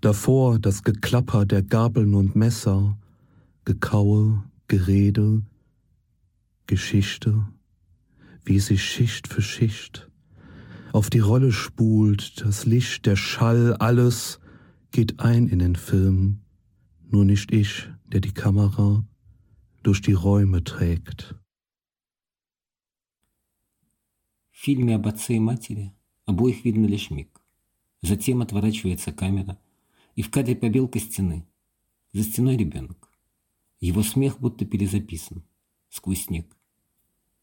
davor 0.01 0.59
das 0.59 0.83
Geklapper 0.83 1.47
der 1.47 1.63
Gabeln 1.63 2.15
und 2.15 2.37
Messer, 2.37 2.99
Gekaue, 3.65 4.45
Gerede, 4.69 5.43
Geschichte, 6.67 7.47
wie 8.45 8.61
sie 8.61 8.79
Schicht 8.79 9.29
für 9.29 9.43
Schicht 9.43 10.09
auf 10.97 11.11
die 11.11 11.19
Rolle 11.19 11.53
spult, 11.53 12.41
das 12.41 12.65
Licht, 12.65 13.05
der 13.05 13.17
Schall, 13.17 13.75
alles 13.75 14.41
geht 14.93 15.21
ein 15.21 15.47
in 15.47 15.59
den 15.59 15.77
Film, 15.77 16.41
nur 17.11 17.27
nicht 17.27 17.53
ich, 17.53 17.91
der 18.07 18.21
die 18.21 18.33
Kamera 18.33 19.05
durch 19.83 20.01
die 20.01 20.15
Räume 20.15 20.65
тrägt. 20.65 21.35
В 24.51 24.59
фильме 24.59 24.95
об 24.95 25.07
отце 25.07 25.35
и 25.37 25.39
матери 25.39 25.93
обоих 26.25 26.65
видно 26.65 26.87
лишь 26.87 27.11
миг. 27.11 27.29
Затем 28.01 28.41
отворачивается 28.41 29.13
камера – 29.13 29.67
и 30.16 30.22
в 30.22 30.30
кадре 30.30 30.56
побелка 30.56 31.00
стены. 31.00 31.48
За 32.14 32.24
стеной 32.24 32.58
ребенок. 32.58 33.10
Его 33.80 34.04
смех 34.04 34.40
будто 34.40 34.66
перезаписан. 34.66 35.44
Сквозь 35.90 36.26
снег. 36.26 36.56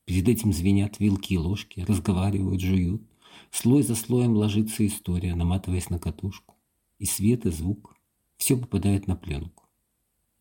Перед 0.04 0.28
этим 0.28 0.52
звенят 0.52 1.00
вилки 1.00 1.34
и 1.34 1.38
ложки, 1.38 1.80
разговаривают, 1.80 2.60
жуют. 2.60 3.02
Слой 3.50 3.82
за 3.82 3.94
слоем 3.94 4.36
ложится 4.36 4.86
история, 4.86 5.34
наматываясь 5.34 5.90
на 5.90 5.98
катушку. 5.98 6.56
И 6.98 7.06
свет, 7.06 7.46
и 7.46 7.50
звук. 7.50 7.96
Все 8.36 8.56
попадает 8.56 9.06
на 9.06 9.16
пленку. 9.16 9.68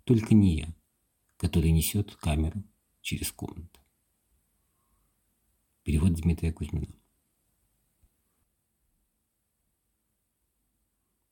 Только 0.03 0.35
не 0.35 0.55
я, 0.57 0.75
который 1.37 1.71
несет 1.71 2.15
камеру 2.15 2.63
через 3.01 3.31
комнату. 3.31 3.79
Перевод 5.83 6.13
Дмитрия 6.13 6.51
Кузьмина. 6.51 6.93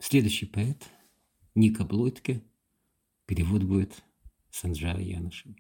Следующий 0.05 0.47
поэт 0.47 0.89
Ника 1.55 1.85
Блойтке. 1.85 2.43
Перевод 3.27 3.63
будет 3.65 4.03
Санджара 4.51 5.01
Янышева. 5.01 5.55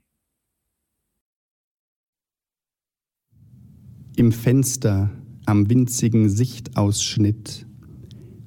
Im 4.16 4.32
Fenster 4.32 5.10
am 5.46 5.70
winzigen 5.70 6.28
Sichtausschnitt 6.28 7.66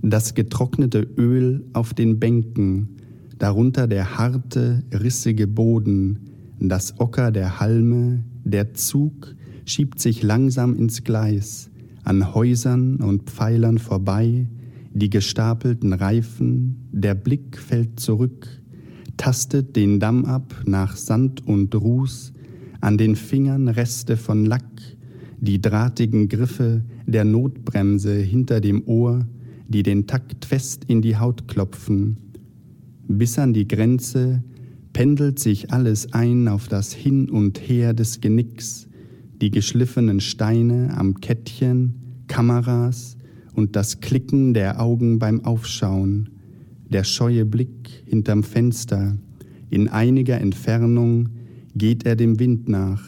das 0.03 0.33
getrocknete 0.33 0.99
Öl 1.17 1.65
auf 1.71 1.93
den 1.93 2.19
Bänken, 2.19 2.97
darunter 3.37 3.87
der 3.87 4.17
harte, 4.17 4.83
rissige 4.93 5.47
Boden, 5.47 6.19
das 6.59 6.99
Ocker 6.99 7.31
der 7.31 7.61
Halme, 7.61 8.23
der 8.43 8.73
Zug 8.73 9.35
schiebt 9.65 9.99
sich 10.01 10.21
langsam 10.21 10.75
ins 10.75 11.05
Gleis, 11.05 11.71
an 12.03 12.33
Häusern 12.33 12.97
und 12.97 13.29
Pfeilern 13.29 13.77
vorbei, 13.77 14.49
die 14.98 15.10
gestapelten 15.10 15.92
Reifen, 15.92 16.88
der 16.92 17.14
Blick 17.14 17.58
fällt 17.58 18.00
zurück, 18.00 18.48
tastet 19.16 19.76
den 19.76 20.00
Damm 20.00 20.24
ab 20.24 20.54
nach 20.66 20.96
Sand 20.96 21.46
und 21.46 21.74
Ruß, 21.74 22.32
an 22.80 22.96
den 22.96 23.16
Fingern 23.16 23.68
Reste 23.68 24.16
von 24.16 24.46
Lack, 24.46 24.64
die 25.40 25.60
drahtigen 25.60 26.28
Griffe 26.28 26.82
der 27.06 27.24
Notbremse 27.24 28.14
hinter 28.14 28.60
dem 28.60 28.86
Ohr, 28.86 29.26
die 29.68 29.82
den 29.82 30.06
Takt 30.06 30.44
fest 30.44 30.84
in 30.86 31.02
die 31.02 31.16
Haut 31.16 31.48
klopfen. 31.48 32.16
Bis 33.06 33.38
an 33.38 33.52
die 33.52 33.68
Grenze 33.68 34.42
pendelt 34.92 35.38
sich 35.38 35.72
alles 35.72 36.12
ein 36.12 36.48
auf 36.48 36.68
das 36.68 36.92
Hin 36.92 37.28
und 37.28 37.58
Her 37.58 37.94
des 37.94 38.20
Genicks, 38.20 38.88
die 39.40 39.50
geschliffenen 39.50 40.20
Steine 40.20 40.96
am 40.96 41.20
Kettchen, 41.20 41.94
Kameras, 42.26 43.17
und 43.58 43.74
das 43.74 43.98
Klicken 43.98 44.54
der 44.54 44.80
Augen 44.80 45.18
beim 45.18 45.44
Aufschauen, 45.44 46.28
der 46.88 47.02
scheue 47.02 47.44
Blick 47.44 48.04
hinterm 48.06 48.44
Fenster, 48.44 49.18
in 49.68 49.88
einiger 49.88 50.40
Entfernung 50.40 51.30
geht 51.74 52.06
er 52.06 52.14
dem 52.14 52.38
Wind 52.38 52.68
nach, 52.68 53.02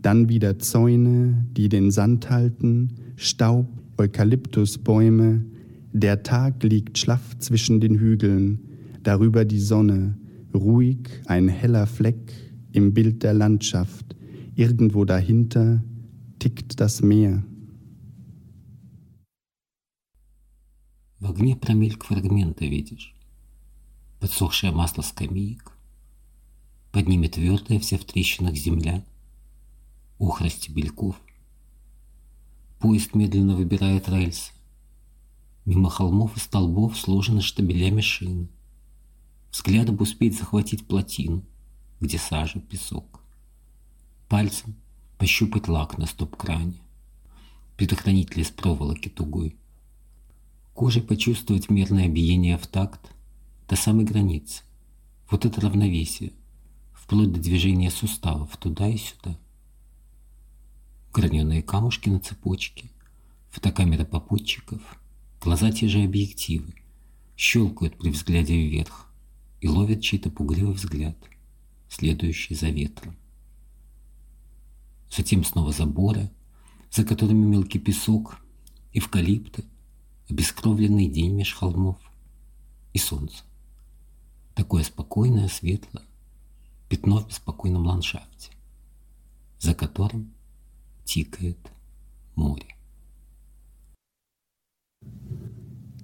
dann 0.00 0.30
wieder 0.30 0.58
Zäune, 0.58 1.44
die 1.54 1.68
den 1.68 1.90
Sand 1.90 2.30
halten, 2.30 2.94
Staub, 3.16 3.68
Eukalyptusbäume, 3.98 5.44
der 5.92 6.22
Tag 6.22 6.62
liegt 6.62 6.96
schlaff 6.96 7.36
zwischen 7.38 7.78
den 7.78 7.96
Hügeln, 7.96 8.60
darüber 9.02 9.44
die 9.44 9.60
Sonne, 9.60 10.16
ruhig 10.54 11.10
ein 11.26 11.48
heller 11.48 11.86
Fleck 11.86 12.32
im 12.72 12.94
Bild 12.94 13.22
der 13.22 13.34
Landschaft, 13.34 14.16
irgendwo 14.54 15.04
dahinter 15.04 15.84
tickt 16.38 16.80
das 16.80 17.02
Meer. 17.02 17.44
В 21.24 21.30
огне 21.30 21.56
промельк 21.56 22.04
фрагмента 22.04 22.66
видишь. 22.66 23.14
Подсохшее 24.20 24.72
масло 24.72 25.00
скамеек. 25.00 25.72
Под 26.92 27.08
ними 27.08 27.28
твердая 27.28 27.80
вся 27.80 27.96
в 27.96 28.04
трещинах 28.04 28.54
земля. 28.56 29.02
Ухра 30.18 30.50
стебельков. 30.50 31.16
Поезд 32.78 33.14
медленно 33.14 33.56
выбирает 33.56 34.06
рельсы. 34.10 34.52
Мимо 35.64 35.88
холмов 35.88 36.36
и 36.36 36.40
столбов 36.40 36.94
сложены 36.98 37.40
штабелями 37.40 38.02
шин. 38.02 38.50
Взглядом 39.50 39.96
успеть 40.02 40.36
захватить 40.36 40.86
плотину, 40.86 41.42
где 42.00 42.18
сажа, 42.18 42.60
песок. 42.60 43.22
Пальцем 44.28 44.74
пощупать 45.16 45.68
лак 45.68 45.96
на 45.96 46.04
стоп-кране. 46.04 46.82
Предохранитель 47.78 48.42
из 48.42 48.50
проволоки 48.50 49.08
тугой. 49.08 49.56
Кожей 50.74 51.02
почувствовать 51.02 51.70
мерное 51.70 52.08
биение 52.08 52.58
в 52.58 52.66
такт 52.66 53.00
до 53.68 53.76
самой 53.76 54.04
границы. 54.04 54.64
Вот 55.30 55.44
это 55.46 55.60
равновесие, 55.60 56.32
вплоть 56.92 57.32
до 57.32 57.38
движения 57.38 57.92
суставов 57.92 58.56
туда 58.56 58.88
и 58.88 58.96
сюда. 58.96 59.38
граненые 61.12 61.62
камушки 61.62 62.08
на 62.08 62.18
цепочке, 62.18 62.90
фотокамера 63.50 64.04
попутчиков, 64.04 64.80
глаза 65.40 65.70
те 65.70 65.86
же 65.86 66.02
объективы, 66.02 66.74
щелкают 67.36 67.96
при 67.96 68.10
взгляде 68.10 68.56
вверх 68.56 69.08
и 69.60 69.68
ловят 69.68 70.02
чей-то 70.02 70.28
пугливый 70.28 70.74
взгляд, 70.74 71.16
следующий 71.88 72.56
за 72.56 72.70
ветром. 72.70 73.14
Затем 75.08 75.44
снова 75.44 75.70
заборы, 75.70 76.32
за 76.90 77.04
которыми 77.04 77.46
мелкий 77.46 77.78
песок, 77.78 78.38
эвкалипты, 78.92 79.62
обескровленный 80.29 81.07
день 81.07 81.33
меж 81.33 81.53
холмов 81.53 81.97
и 82.93 82.99
солнце. 82.99 83.43
Такое 84.55 84.83
спокойное, 84.83 85.47
светлое, 85.47 86.05
пятно 86.89 87.19
в 87.19 87.27
беспокойном 87.27 87.85
ландшафте, 87.85 88.51
за 89.59 89.73
которым 89.73 90.31
тикает 91.05 91.57
море. 92.35 92.67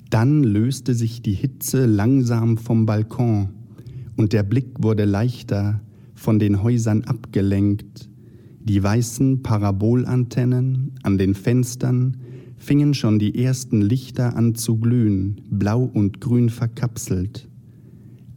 Dann 0.10 0.43
löste 0.43 0.93
sich 0.93 1.21
die 1.21 1.34
Hitze 1.34 1.86
langsam 1.86 2.58
vom 2.58 2.86
Balkon 2.86 3.49
und 4.15 4.31
der 4.31 4.43
Blick 4.43 4.81
wurde 4.81 5.03
leichter, 5.03 5.81
von 6.13 6.39
den 6.39 6.63
Häusern 6.63 7.03
abgelenkt. 7.03 8.10
Die 8.62 8.81
weißen 8.81 9.43
Parabolantennen 9.43 10.97
an 11.03 11.17
den 11.17 11.36
Fenstern 11.36 12.17
fingen 12.60 12.93
schon 12.93 13.19
die 13.19 13.43
ersten 13.43 13.81
Lichter 13.81 14.36
an 14.36 14.55
zu 14.55 14.77
glühen, 14.77 15.41
blau 15.49 15.84
und 15.84 16.21
grün 16.21 16.49
verkapselt. 16.49 17.47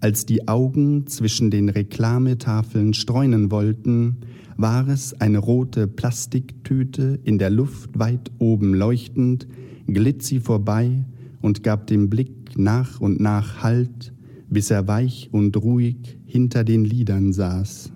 Als 0.01 0.27
die 0.27 0.47
Augen 0.47 1.07
zwischen 1.07 1.51
den 1.51 1.68
Reklametafeln 1.68 2.94
streunen 2.94 3.51
wollten, 3.51 4.18
war 4.57 4.88
es 4.88 5.21
eine 5.21 5.38
rote 5.38 5.87
Plastiktüte 5.87 7.18
in 7.25 7.38
der 7.38 7.51
Luft 7.51 7.99
weit 7.99 8.31
oben 8.38 8.75
leuchtend, 8.75 9.47
glitt 9.87 10.23
sie 10.23 10.40
vorbei 10.40 11.05
und 11.40 11.62
gab 11.62 11.87
dem 11.87 12.11
Blick 12.11 12.59
nach 12.59 13.01
und 13.01 13.21
nach 13.21 13.62
Halt, 13.62 14.12
bis 14.51 14.71
er 14.71 14.87
weich 14.88 15.29
und 15.33 15.57
ruhig 15.57 16.18
hinter 16.27 16.64
den 16.64 16.85
Lidern 16.85 17.33
saß. 17.33 17.92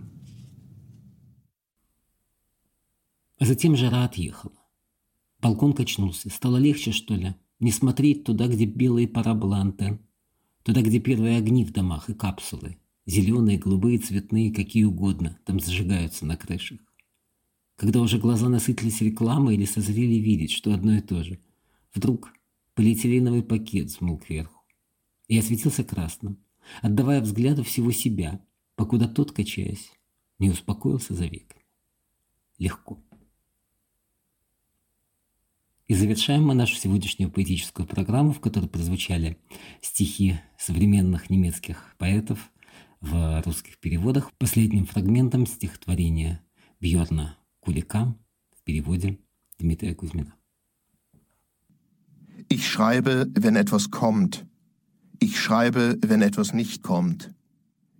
А 3.42 3.44
затем 3.44 3.74
жара 3.74 4.04
отъехала. 4.04 4.55
Балкон 5.41 5.73
качнулся. 5.73 6.29
Стало 6.29 6.57
легче, 6.57 6.91
что 6.91 7.15
ли? 7.15 7.35
Не 7.59 7.71
смотреть 7.71 8.23
туда, 8.23 8.47
где 8.47 8.65
белые 8.65 9.07
парабланты, 9.07 9.99
Туда, 10.67 10.81
где 10.81 10.99
первые 10.99 11.37
огни 11.37 11.63
в 11.63 11.71
домах 11.71 12.09
и 12.09 12.13
капсулы. 12.13 12.75
Зеленые, 13.05 13.57
голубые, 13.57 13.99
цветные, 13.99 14.53
какие 14.53 14.83
угодно, 14.83 15.39
там 15.45 15.61
зажигаются 15.61 16.25
на 16.25 16.35
крышах. 16.35 16.81
Когда 17.77 18.01
уже 18.01 18.17
глаза 18.17 18.49
насытились 18.49 18.99
рекламой 18.99 19.55
или 19.55 19.63
созрели 19.63 20.15
видеть, 20.15 20.51
что 20.51 20.73
одно 20.73 20.97
и 20.97 20.99
то 20.99 21.23
же, 21.23 21.39
вдруг 21.93 22.33
полиэтиленовый 22.73 23.43
пакет 23.43 23.85
взмыл 23.85 24.17
кверху 24.17 24.61
и 25.29 25.37
осветился 25.37 25.85
красным, 25.85 26.37
отдавая 26.81 27.21
взгляду 27.21 27.63
всего 27.63 27.93
себя, 27.93 28.43
покуда 28.75 29.07
тот, 29.07 29.31
качаясь, 29.31 29.93
не 30.37 30.49
успокоился 30.49 31.13
за 31.13 31.27
век. 31.27 31.55
Легко. 32.57 33.01
И 35.87 35.93
завершаем 35.93 36.45
мы 36.45 36.53
нашу 36.53 36.75
сегодняшнюю 36.75 37.31
поэтическую 37.31 37.87
программу, 37.87 38.33
в 38.33 38.41
которой 38.41 38.67
прозвучали 38.67 39.37
стихи 39.81 40.37
современных 40.59 41.29
немецких 41.29 41.95
поэтов 41.97 42.51
в 42.99 43.41
русских 43.45 43.77
переводах, 43.79 44.33
последним 44.37 44.85
фрагментом 44.85 45.47
стихотворения 45.47 46.43
Бьорна 46.81 47.37
Кулика 47.61 48.13
в 48.53 48.63
переводе 48.65 49.17
Дмитрия 49.59 49.95
Кузьмина. 49.95 50.33
Ich 52.49 52.67
schreibe, 52.67 53.25
wenn 53.33 53.55
etwas 53.55 53.89
kommt. 53.89 54.45
Ich 55.19 55.39
schreibe, 55.39 55.97
wenn 56.01 56.21
etwas 56.21 56.53
nicht 56.53 56.83
kommt. 56.83 57.33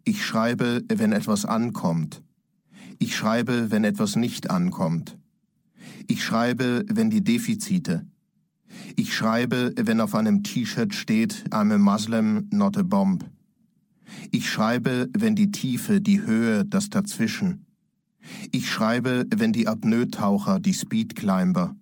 Ich 0.03 0.25
schreibe, 0.25 0.83
wenn 0.89 1.13
etwas 1.13 1.45
ankommt. 1.45 2.21
Ich 2.99 3.15
schreibe, 3.15 3.71
wenn 3.71 3.85
etwas 3.85 4.17
nicht 4.17 4.49
ankommt. 4.49 5.16
Ich 6.07 6.23
schreibe, 6.23 6.85
wenn 6.89 7.09
die 7.09 7.23
Defizite. 7.23 8.05
Ich 8.95 9.13
schreibe, 9.13 9.73
wenn 9.77 10.01
auf 10.01 10.15
einem 10.15 10.43
T-Shirt 10.43 10.93
steht, 10.93 11.45
I'm 11.51 11.73
a 11.73 11.77
Muslim, 11.77 12.47
not 12.51 12.77
a 12.77 12.83
bomb. 12.83 13.25
Ich 14.31 14.49
schreibe, 14.49 15.09
wenn 15.17 15.35
die 15.35 15.51
Tiefe, 15.51 15.99
die 15.99 16.21
Höhe, 16.21 16.65
das 16.65 16.89
Dazwischen. 16.89 17.65
Ich 18.51 18.69
schreibe, 18.69 19.25
wenn 19.35 19.51
die 19.51 19.67
Apnoe-Taucher, 19.67 20.59
die 20.59 20.73
Speedclimber. 20.73 21.75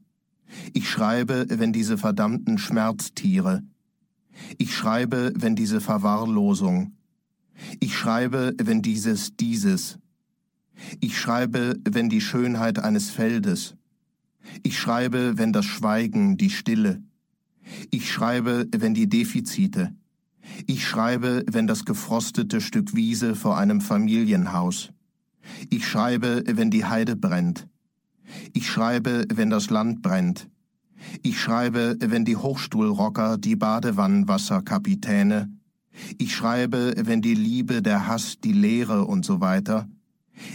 Ich 0.73 0.89
schreibe, 0.89 1.45
wenn 1.49 1.73
diese 1.73 1.97
verdammten 1.97 2.57
Schmerztiere. 2.57 3.63
Ich 4.57 4.75
schreibe, 4.75 5.33
wenn 5.35 5.55
diese 5.55 5.81
Verwahrlosung. 5.81 6.93
Ich 7.79 7.97
schreibe, 7.97 8.53
wenn 8.61 8.81
dieses, 8.81 9.35
dieses. 9.35 9.97
Ich 10.99 11.17
schreibe, 11.17 11.77
wenn 11.87 12.09
die 12.09 12.21
Schönheit 12.21 12.79
eines 12.79 13.09
Feldes. 13.09 13.75
Ich 14.63 14.79
schreibe, 14.79 15.37
wenn 15.37 15.53
das 15.53 15.65
Schweigen, 15.65 16.37
die 16.37 16.49
Stille. 16.49 17.01
Ich 17.91 18.11
schreibe, 18.11 18.67
wenn 18.75 18.93
die 18.93 19.09
Defizite. 19.09 19.95
Ich 20.67 20.87
schreibe, 20.87 21.43
wenn 21.49 21.67
das 21.67 21.85
gefrostete 21.85 22.61
Stück 22.61 22.95
Wiese 22.95 23.35
vor 23.35 23.57
einem 23.57 23.81
Familienhaus. 23.81 24.91
Ich 25.69 25.87
schreibe, 25.87 26.43
wenn 26.45 26.71
die 26.71 26.85
Heide 26.85 27.15
brennt. 27.15 27.67
Ich 28.53 28.69
schreibe, 28.69 29.25
wenn 29.33 29.49
das 29.49 29.69
Land 29.69 30.01
brennt. 30.01 30.49
Ich 31.21 31.39
schreibe, 31.39 31.97
wenn 31.99 32.25
die 32.25 32.37
Hochstuhlrocker, 32.37 33.37
die 33.37 33.55
Badewannenwasserkapitäne. 33.55 35.49
Ich 36.17 36.35
schreibe, 36.35 36.93
wenn 36.97 37.21
die 37.21 37.35
Liebe, 37.35 37.81
der 37.81 38.07
Hass, 38.07 38.39
die 38.39 38.53
Leere 38.53 39.05
und 39.05 39.25
so 39.25 39.39
weiter. 39.39 39.87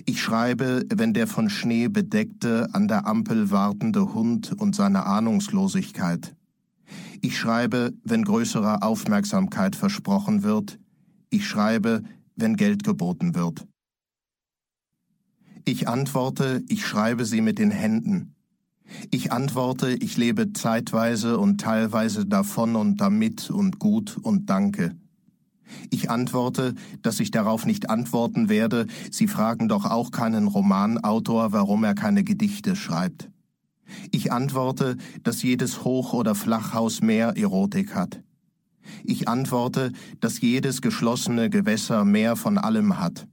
Ich 0.04 0.20
schreibe, 0.20 0.84
wenn 0.92 1.14
der 1.14 1.26
von 1.26 1.50
Schnee 1.50 1.88
bedeckte, 1.88 2.68
an 2.72 2.88
der 2.88 3.06
Ampel 3.06 3.50
wartende 3.50 4.12
Hund 4.14 4.52
und 4.58 4.74
seine 4.74 5.06
Ahnungslosigkeit. 5.06 6.34
Ich 7.22 7.38
schreibe, 7.38 7.92
wenn 8.04 8.24
größere 8.24 8.82
Aufmerksamkeit 8.82 9.76
versprochen 9.76 10.42
wird. 10.42 10.78
Ich 11.30 11.46
schreibe, 11.46 12.02
wenn 12.36 12.56
Geld 12.56 12.84
geboten 12.84 13.34
wird. 13.34 13.66
Ich 15.64 15.88
antworte, 15.88 16.62
ich 16.68 16.86
schreibe 16.86 17.24
sie 17.24 17.40
mit 17.40 17.58
den 17.58 17.70
Händen. 17.70 18.34
Ich 19.10 19.30
antworte, 19.32 19.90
ich 19.92 20.16
lebe 20.16 20.52
zeitweise 20.52 21.38
und 21.38 21.60
teilweise 21.60 22.26
davon 22.26 22.74
und 22.76 23.00
damit 23.00 23.50
und 23.50 23.78
gut 23.78 24.16
und 24.16 24.50
danke. 24.50 24.96
Ich 25.90 26.10
antworte, 26.10 26.74
dass 27.02 27.20
ich 27.20 27.30
darauf 27.30 27.66
nicht 27.66 27.90
antworten 27.90 28.48
werde, 28.48 28.86
Sie 29.10 29.26
fragen 29.26 29.68
doch 29.68 29.84
auch 29.84 30.10
keinen 30.10 30.46
Romanautor, 30.46 31.52
warum 31.52 31.84
er 31.84 31.94
keine 31.94 32.24
Gedichte 32.24 32.76
schreibt. 32.76 33.30
Ich 34.10 34.32
antworte, 34.32 34.96
dass 35.22 35.42
jedes 35.42 35.84
Hoch- 35.84 36.12
oder 36.12 36.34
Flachhaus 36.34 37.00
mehr 37.00 37.36
Erotik 37.36 37.94
hat. 37.94 38.22
Ich 39.04 39.28
antworte, 39.28 39.92
dass 40.20 40.40
jedes 40.40 40.80
geschlossene 40.80 41.50
Gewässer 41.50 42.04
mehr 42.04 42.36
von 42.36 42.58
allem 42.58 42.98
hat. 42.98 43.26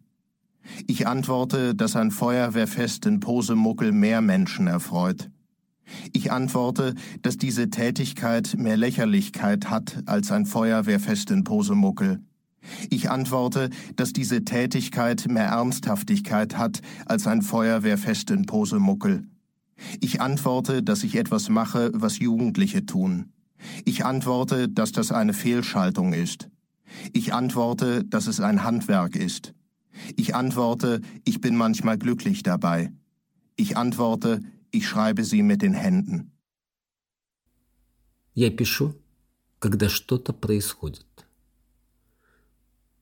Ich 0.85 1.07
antworte, 1.07 1.75
dass 1.75 1.95
ein 1.95 2.11
Feuerwehrfest 2.11 3.05
in 3.05 3.19
Posemuckel 3.19 3.91
mehr 3.91 4.21
Menschen 4.21 4.67
erfreut. 4.67 5.29
Ich 6.13 6.31
antworte, 6.31 6.93
dass 7.21 7.37
diese 7.37 7.69
Tätigkeit 7.69 8.55
mehr 8.57 8.77
Lächerlichkeit 8.77 9.69
hat 9.69 10.03
als 10.05 10.31
ein 10.31 10.45
Feuerwehrfest 10.45 11.31
in 11.31 11.43
Posemuckel. 11.43 12.21
Ich 12.89 13.09
antworte, 13.09 13.69
dass 13.95 14.13
diese 14.13 14.43
Tätigkeit 14.43 15.27
mehr 15.29 15.47
Ernsthaftigkeit 15.47 16.57
hat 16.57 16.81
als 17.05 17.27
ein 17.27 17.41
Feuerwehrfest 17.41 18.31
in 18.31 18.45
Posemuckel. 18.45 19.27
Ich 20.01 20.21
antworte, 20.21 20.83
dass 20.83 21.03
ich 21.03 21.15
etwas 21.15 21.49
mache, 21.49 21.91
was 21.93 22.19
Jugendliche 22.19 22.85
tun. 22.85 23.31
Ich 23.85 24.05
antworte, 24.05 24.69
dass 24.69 24.91
das 24.91 25.11
eine 25.11 25.33
Fehlschaltung 25.33 26.13
ist. 26.13 26.49
Ich 27.13 27.33
antworte, 27.33 28.03
dass 28.03 28.27
es 28.27 28.39
ein 28.39 28.63
Handwerk 28.63 29.15
ist. 29.15 29.53
Ich 30.15 30.35
antworte, 30.35 31.01
ich 31.25 31.41
bin 31.41 31.55
manchmal 31.55 31.97
glücklich 31.97 32.43
dabei. 32.43 32.91
Ich 33.55 33.77
antworte, 33.77 34.41
ich 34.77 34.87
schreibe 34.87 35.23
sie 35.23 35.41
mit 35.41 35.61
den 35.61 35.73
Händen. 35.73 36.31
Я 38.33 38.51
пишу, 38.51 38.93
когда 39.59 39.89
что-то 39.89 40.33
происходит. 40.33 41.07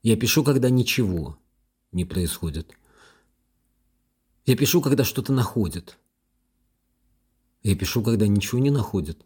Я 0.01 0.15
пишу, 0.15 0.43
когда 0.43 0.69
ничего 0.69 1.37
не 1.91 2.05
происходит. 2.05 2.73
Я 4.45 4.55
пишу, 4.55 4.81
когда 4.81 5.03
что-то 5.03 5.33
находит. 5.33 5.97
Я 7.63 7.75
пишу, 7.75 8.03
когда 8.03 8.27
ничего 8.27 8.61
не 8.61 8.69
находит. 8.69 9.25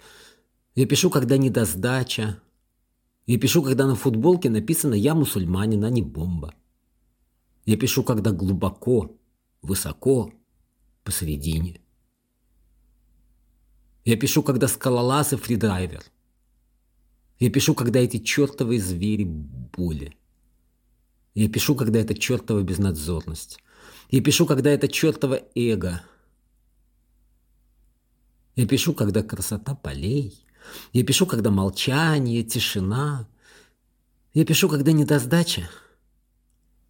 Я 0.75 0.87
пишу, 0.87 1.09
когда 1.09 1.37
недосдача. 1.37 2.41
Я 3.27 3.39
пишу, 3.39 3.61
когда 3.61 3.85
на 3.85 3.95
футболке 3.95 4.49
написано 4.49 4.95
«Я 4.95 5.13
мусульманин, 5.13 5.83
а 5.83 5.89
не 5.89 6.01
бомба». 6.01 6.55
Я 7.65 7.77
пишу, 7.77 8.03
когда 8.03 8.31
глубоко, 8.31 9.15
высоко, 9.61 10.33
посередине. 11.03 11.81
Я 14.09 14.17
пишу, 14.17 14.41
когда 14.41 14.67
скалолаз 14.67 15.33
и 15.33 15.35
фридрайвер. 15.35 16.01
Я 17.37 17.51
пишу, 17.51 17.75
когда 17.75 17.99
эти 17.99 18.17
чертовые 18.17 18.81
звери 18.81 19.23
боли. 19.23 20.17
Я 21.35 21.47
пишу, 21.47 21.75
когда 21.75 21.99
это 21.99 22.15
чертова 22.15 22.63
безнадзорность. 22.63 23.59
Я 24.09 24.23
пишу, 24.23 24.47
когда 24.47 24.71
это 24.71 24.87
чертова 24.87 25.39
эго. 25.53 26.01
Я 28.55 28.65
пишу, 28.65 28.95
когда 28.95 29.21
красота 29.21 29.75
полей. 29.75 30.43
Я 30.91 31.03
пишу, 31.03 31.27
когда 31.27 31.51
молчание, 31.51 32.41
тишина. 32.41 33.27
Я 34.33 34.43
пишу, 34.43 34.69
когда 34.69 34.91
недосдача. 34.91 35.69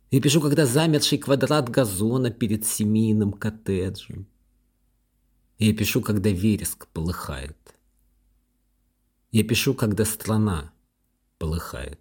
Я 0.09 0.21
пишу, 0.21 0.39
когда 0.39 0.65
замерший 0.65 1.17
квадрат 1.17 1.67
газона 1.67 2.31
перед 2.31 2.65
семейным 2.65 3.33
коттеджем. 3.33 4.25
Я 5.59 5.73
пишу, 5.73 6.01
когда 6.01 6.29
вереск 6.29 6.87
полыхает. 6.87 7.57
Я 9.31 9.43
пишу, 9.43 9.73
когда 9.73 10.05
страна 10.05 10.71
полыхает. 11.37 11.99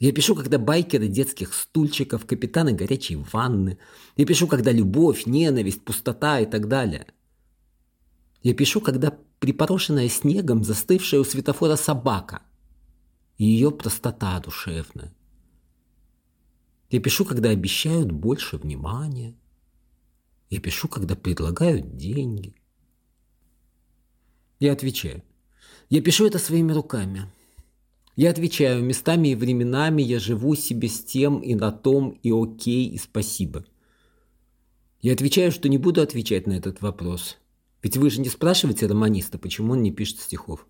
Я 0.00 0.12
пишу, 0.12 0.34
когда 0.34 0.58
байкеры 0.58 1.06
детских 1.06 1.54
стульчиков, 1.54 2.26
капитаны 2.26 2.72
горячей 2.72 3.14
ванны. 3.14 3.78
Я 4.16 4.26
пишу, 4.26 4.48
когда 4.48 4.72
любовь, 4.72 5.26
ненависть, 5.26 5.84
пустота 5.84 6.40
и 6.40 6.46
так 6.46 6.66
далее. 6.66 7.06
Я 8.42 8.52
пишу, 8.52 8.80
когда 8.80 9.16
припорошенная 9.38 10.08
снегом 10.08 10.64
застывшая 10.64 11.20
у 11.20 11.24
светофора 11.24 11.76
собака 11.76 12.42
и 13.38 13.44
ее 13.44 13.70
простота 13.70 14.40
душевная. 14.40 15.14
Я 16.90 17.00
пишу, 17.00 17.24
когда 17.24 17.50
обещают 17.50 18.10
больше 18.10 18.56
внимания. 18.56 19.36
Я 20.50 20.60
пишу, 20.60 20.88
когда 20.88 21.16
предлагают 21.16 21.96
деньги. 21.96 22.54
Я 24.60 24.72
отвечаю. 24.72 25.22
Я 25.90 26.00
пишу 26.00 26.26
это 26.26 26.38
своими 26.38 26.72
руками. 26.72 27.30
Я 28.16 28.30
отвечаю, 28.30 28.84
местами 28.84 29.28
и 29.28 29.34
временами 29.34 30.02
я 30.02 30.20
живу 30.20 30.54
себе 30.54 30.88
с 30.88 31.04
тем 31.04 31.40
и 31.40 31.54
на 31.54 31.72
том, 31.72 32.10
и 32.22 32.30
окей, 32.30 32.88
и 32.88 32.98
спасибо. 32.98 33.64
Я 35.00 35.12
отвечаю, 35.12 35.50
что 35.50 35.68
не 35.68 35.78
буду 35.78 36.00
отвечать 36.00 36.46
на 36.46 36.52
этот 36.52 36.80
вопрос. 36.80 37.36
Ведь 37.82 37.96
вы 37.96 38.08
же 38.10 38.20
не 38.20 38.28
спрашиваете 38.28 38.86
романиста, 38.86 39.36
почему 39.36 39.72
он 39.72 39.82
не 39.82 39.90
пишет 39.90 40.20
стихов. 40.20 40.66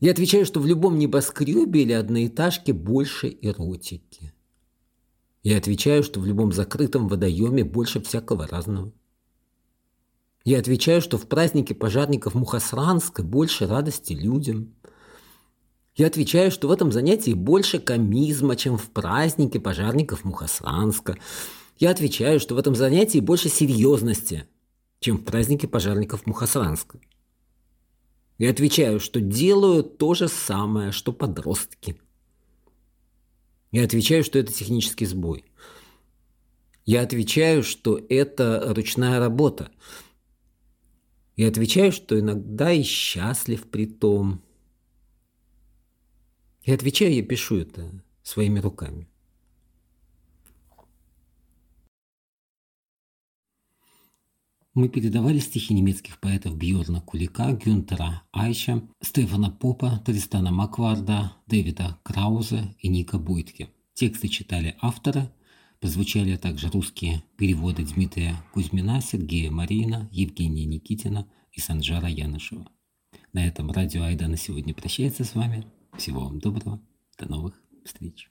Я 0.00 0.10
отвечаю, 0.10 0.44
что 0.44 0.60
в 0.60 0.66
любом 0.66 0.98
небоскребе 0.98 1.82
или 1.82 1.92
одноэтажке 1.92 2.72
больше 2.72 3.34
эротики. 3.40 4.34
Я 5.42 5.56
отвечаю, 5.56 6.02
что 6.02 6.20
в 6.20 6.26
любом 6.26 6.52
закрытом 6.52 7.08
водоеме 7.08 7.64
больше 7.64 8.00
всякого 8.00 8.46
разного. 8.46 8.92
Я 10.44 10.58
отвечаю, 10.58 11.00
что 11.00 11.18
в 11.18 11.26
празднике 11.26 11.74
пожарников 11.74 12.34
Мухасранска 12.34 13.22
больше 13.22 13.66
радости 13.66 14.12
людям. 14.12 14.74
Я 15.94 16.06
отвечаю, 16.06 16.50
что 16.50 16.68
в 16.68 16.70
этом 16.70 16.92
занятии 16.92 17.32
больше 17.32 17.78
комизма, 17.78 18.56
чем 18.56 18.76
в 18.78 18.90
празднике 18.90 19.60
пожарников 19.60 20.24
Мухасранска. 20.24 21.16
Я 21.78 21.90
отвечаю, 21.90 22.40
что 22.40 22.54
в 22.54 22.58
этом 22.58 22.74
занятии 22.74 23.18
больше 23.20 23.48
серьезности, 23.48 24.46
чем 24.98 25.18
в 25.18 25.24
празднике 25.24 25.68
пожарников 25.68 26.26
Мухасранска. 26.26 27.00
Я 28.38 28.50
отвечаю, 28.50 29.00
что 29.00 29.20
делаю 29.20 29.82
то 29.82 30.14
же 30.14 30.28
самое, 30.28 30.92
что 30.92 31.12
подростки. 31.12 32.00
Я 33.70 33.84
отвечаю, 33.84 34.24
что 34.24 34.38
это 34.38 34.52
технический 34.52 35.06
сбой. 35.06 35.44
Я 36.84 37.02
отвечаю, 37.02 37.62
что 37.62 38.00
это 38.08 38.72
ручная 38.74 39.18
работа. 39.20 39.70
Я 41.36 41.48
отвечаю, 41.48 41.92
что 41.92 42.18
иногда 42.18 42.72
и 42.72 42.82
счастлив 42.82 43.68
при 43.70 43.86
том. 43.86 44.42
Я 46.62 46.74
отвечаю, 46.74 47.14
я 47.14 47.22
пишу 47.22 47.58
это 47.58 48.02
своими 48.22 48.58
руками. 48.58 49.09
Мы 54.72 54.88
передавали 54.88 55.40
стихи 55.40 55.74
немецких 55.74 56.20
поэтов 56.20 56.56
Бьорна 56.56 57.00
Кулика, 57.00 57.52
Гюнтера 57.52 58.22
Айча, 58.30 58.80
Стефана 59.02 59.50
Попа, 59.50 60.00
Тристана 60.06 60.52
Макварда, 60.52 61.36
Дэвида 61.48 61.98
Крауза 62.04 62.72
и 62.78 62.88
Ника 62.88 63.18
Буйтке. 63.18 63.70
Тексты 63.94 64.28
читали 64.28 64.76
авторы, 64.80 65.28
прозвучали 65.80 66.36
также 66.36 66.70
русские 66.70 67.24
переводы 67.36 67.84
Дмитрия 67.84 68.36
Кузьмина, 68.54 69.00
Сергея 69.00 69.50
Марина, 69.50 70.08
Евгения 70.12 70.66
Никитина 70.66 71.26
и 71.50 71.60
Санжара 71.60 72.08
Янышева. 72.08 72.70
На 73.32 73.44
этом 73.44 73.72
радио 73.72 74.04
Айда 74.04 74.28
на 74.28 74.36
сегодня 74.36 74.72
прощается 74.72 75.24
с 75.24 75.34
вами. 75.34 75.66
Всего 75.98 76.20
вам 76.20 76.38
доброго. 76.38 76.80
До 77.18 77.28
новых 77.28 77.60
встреч. 77.84 78.30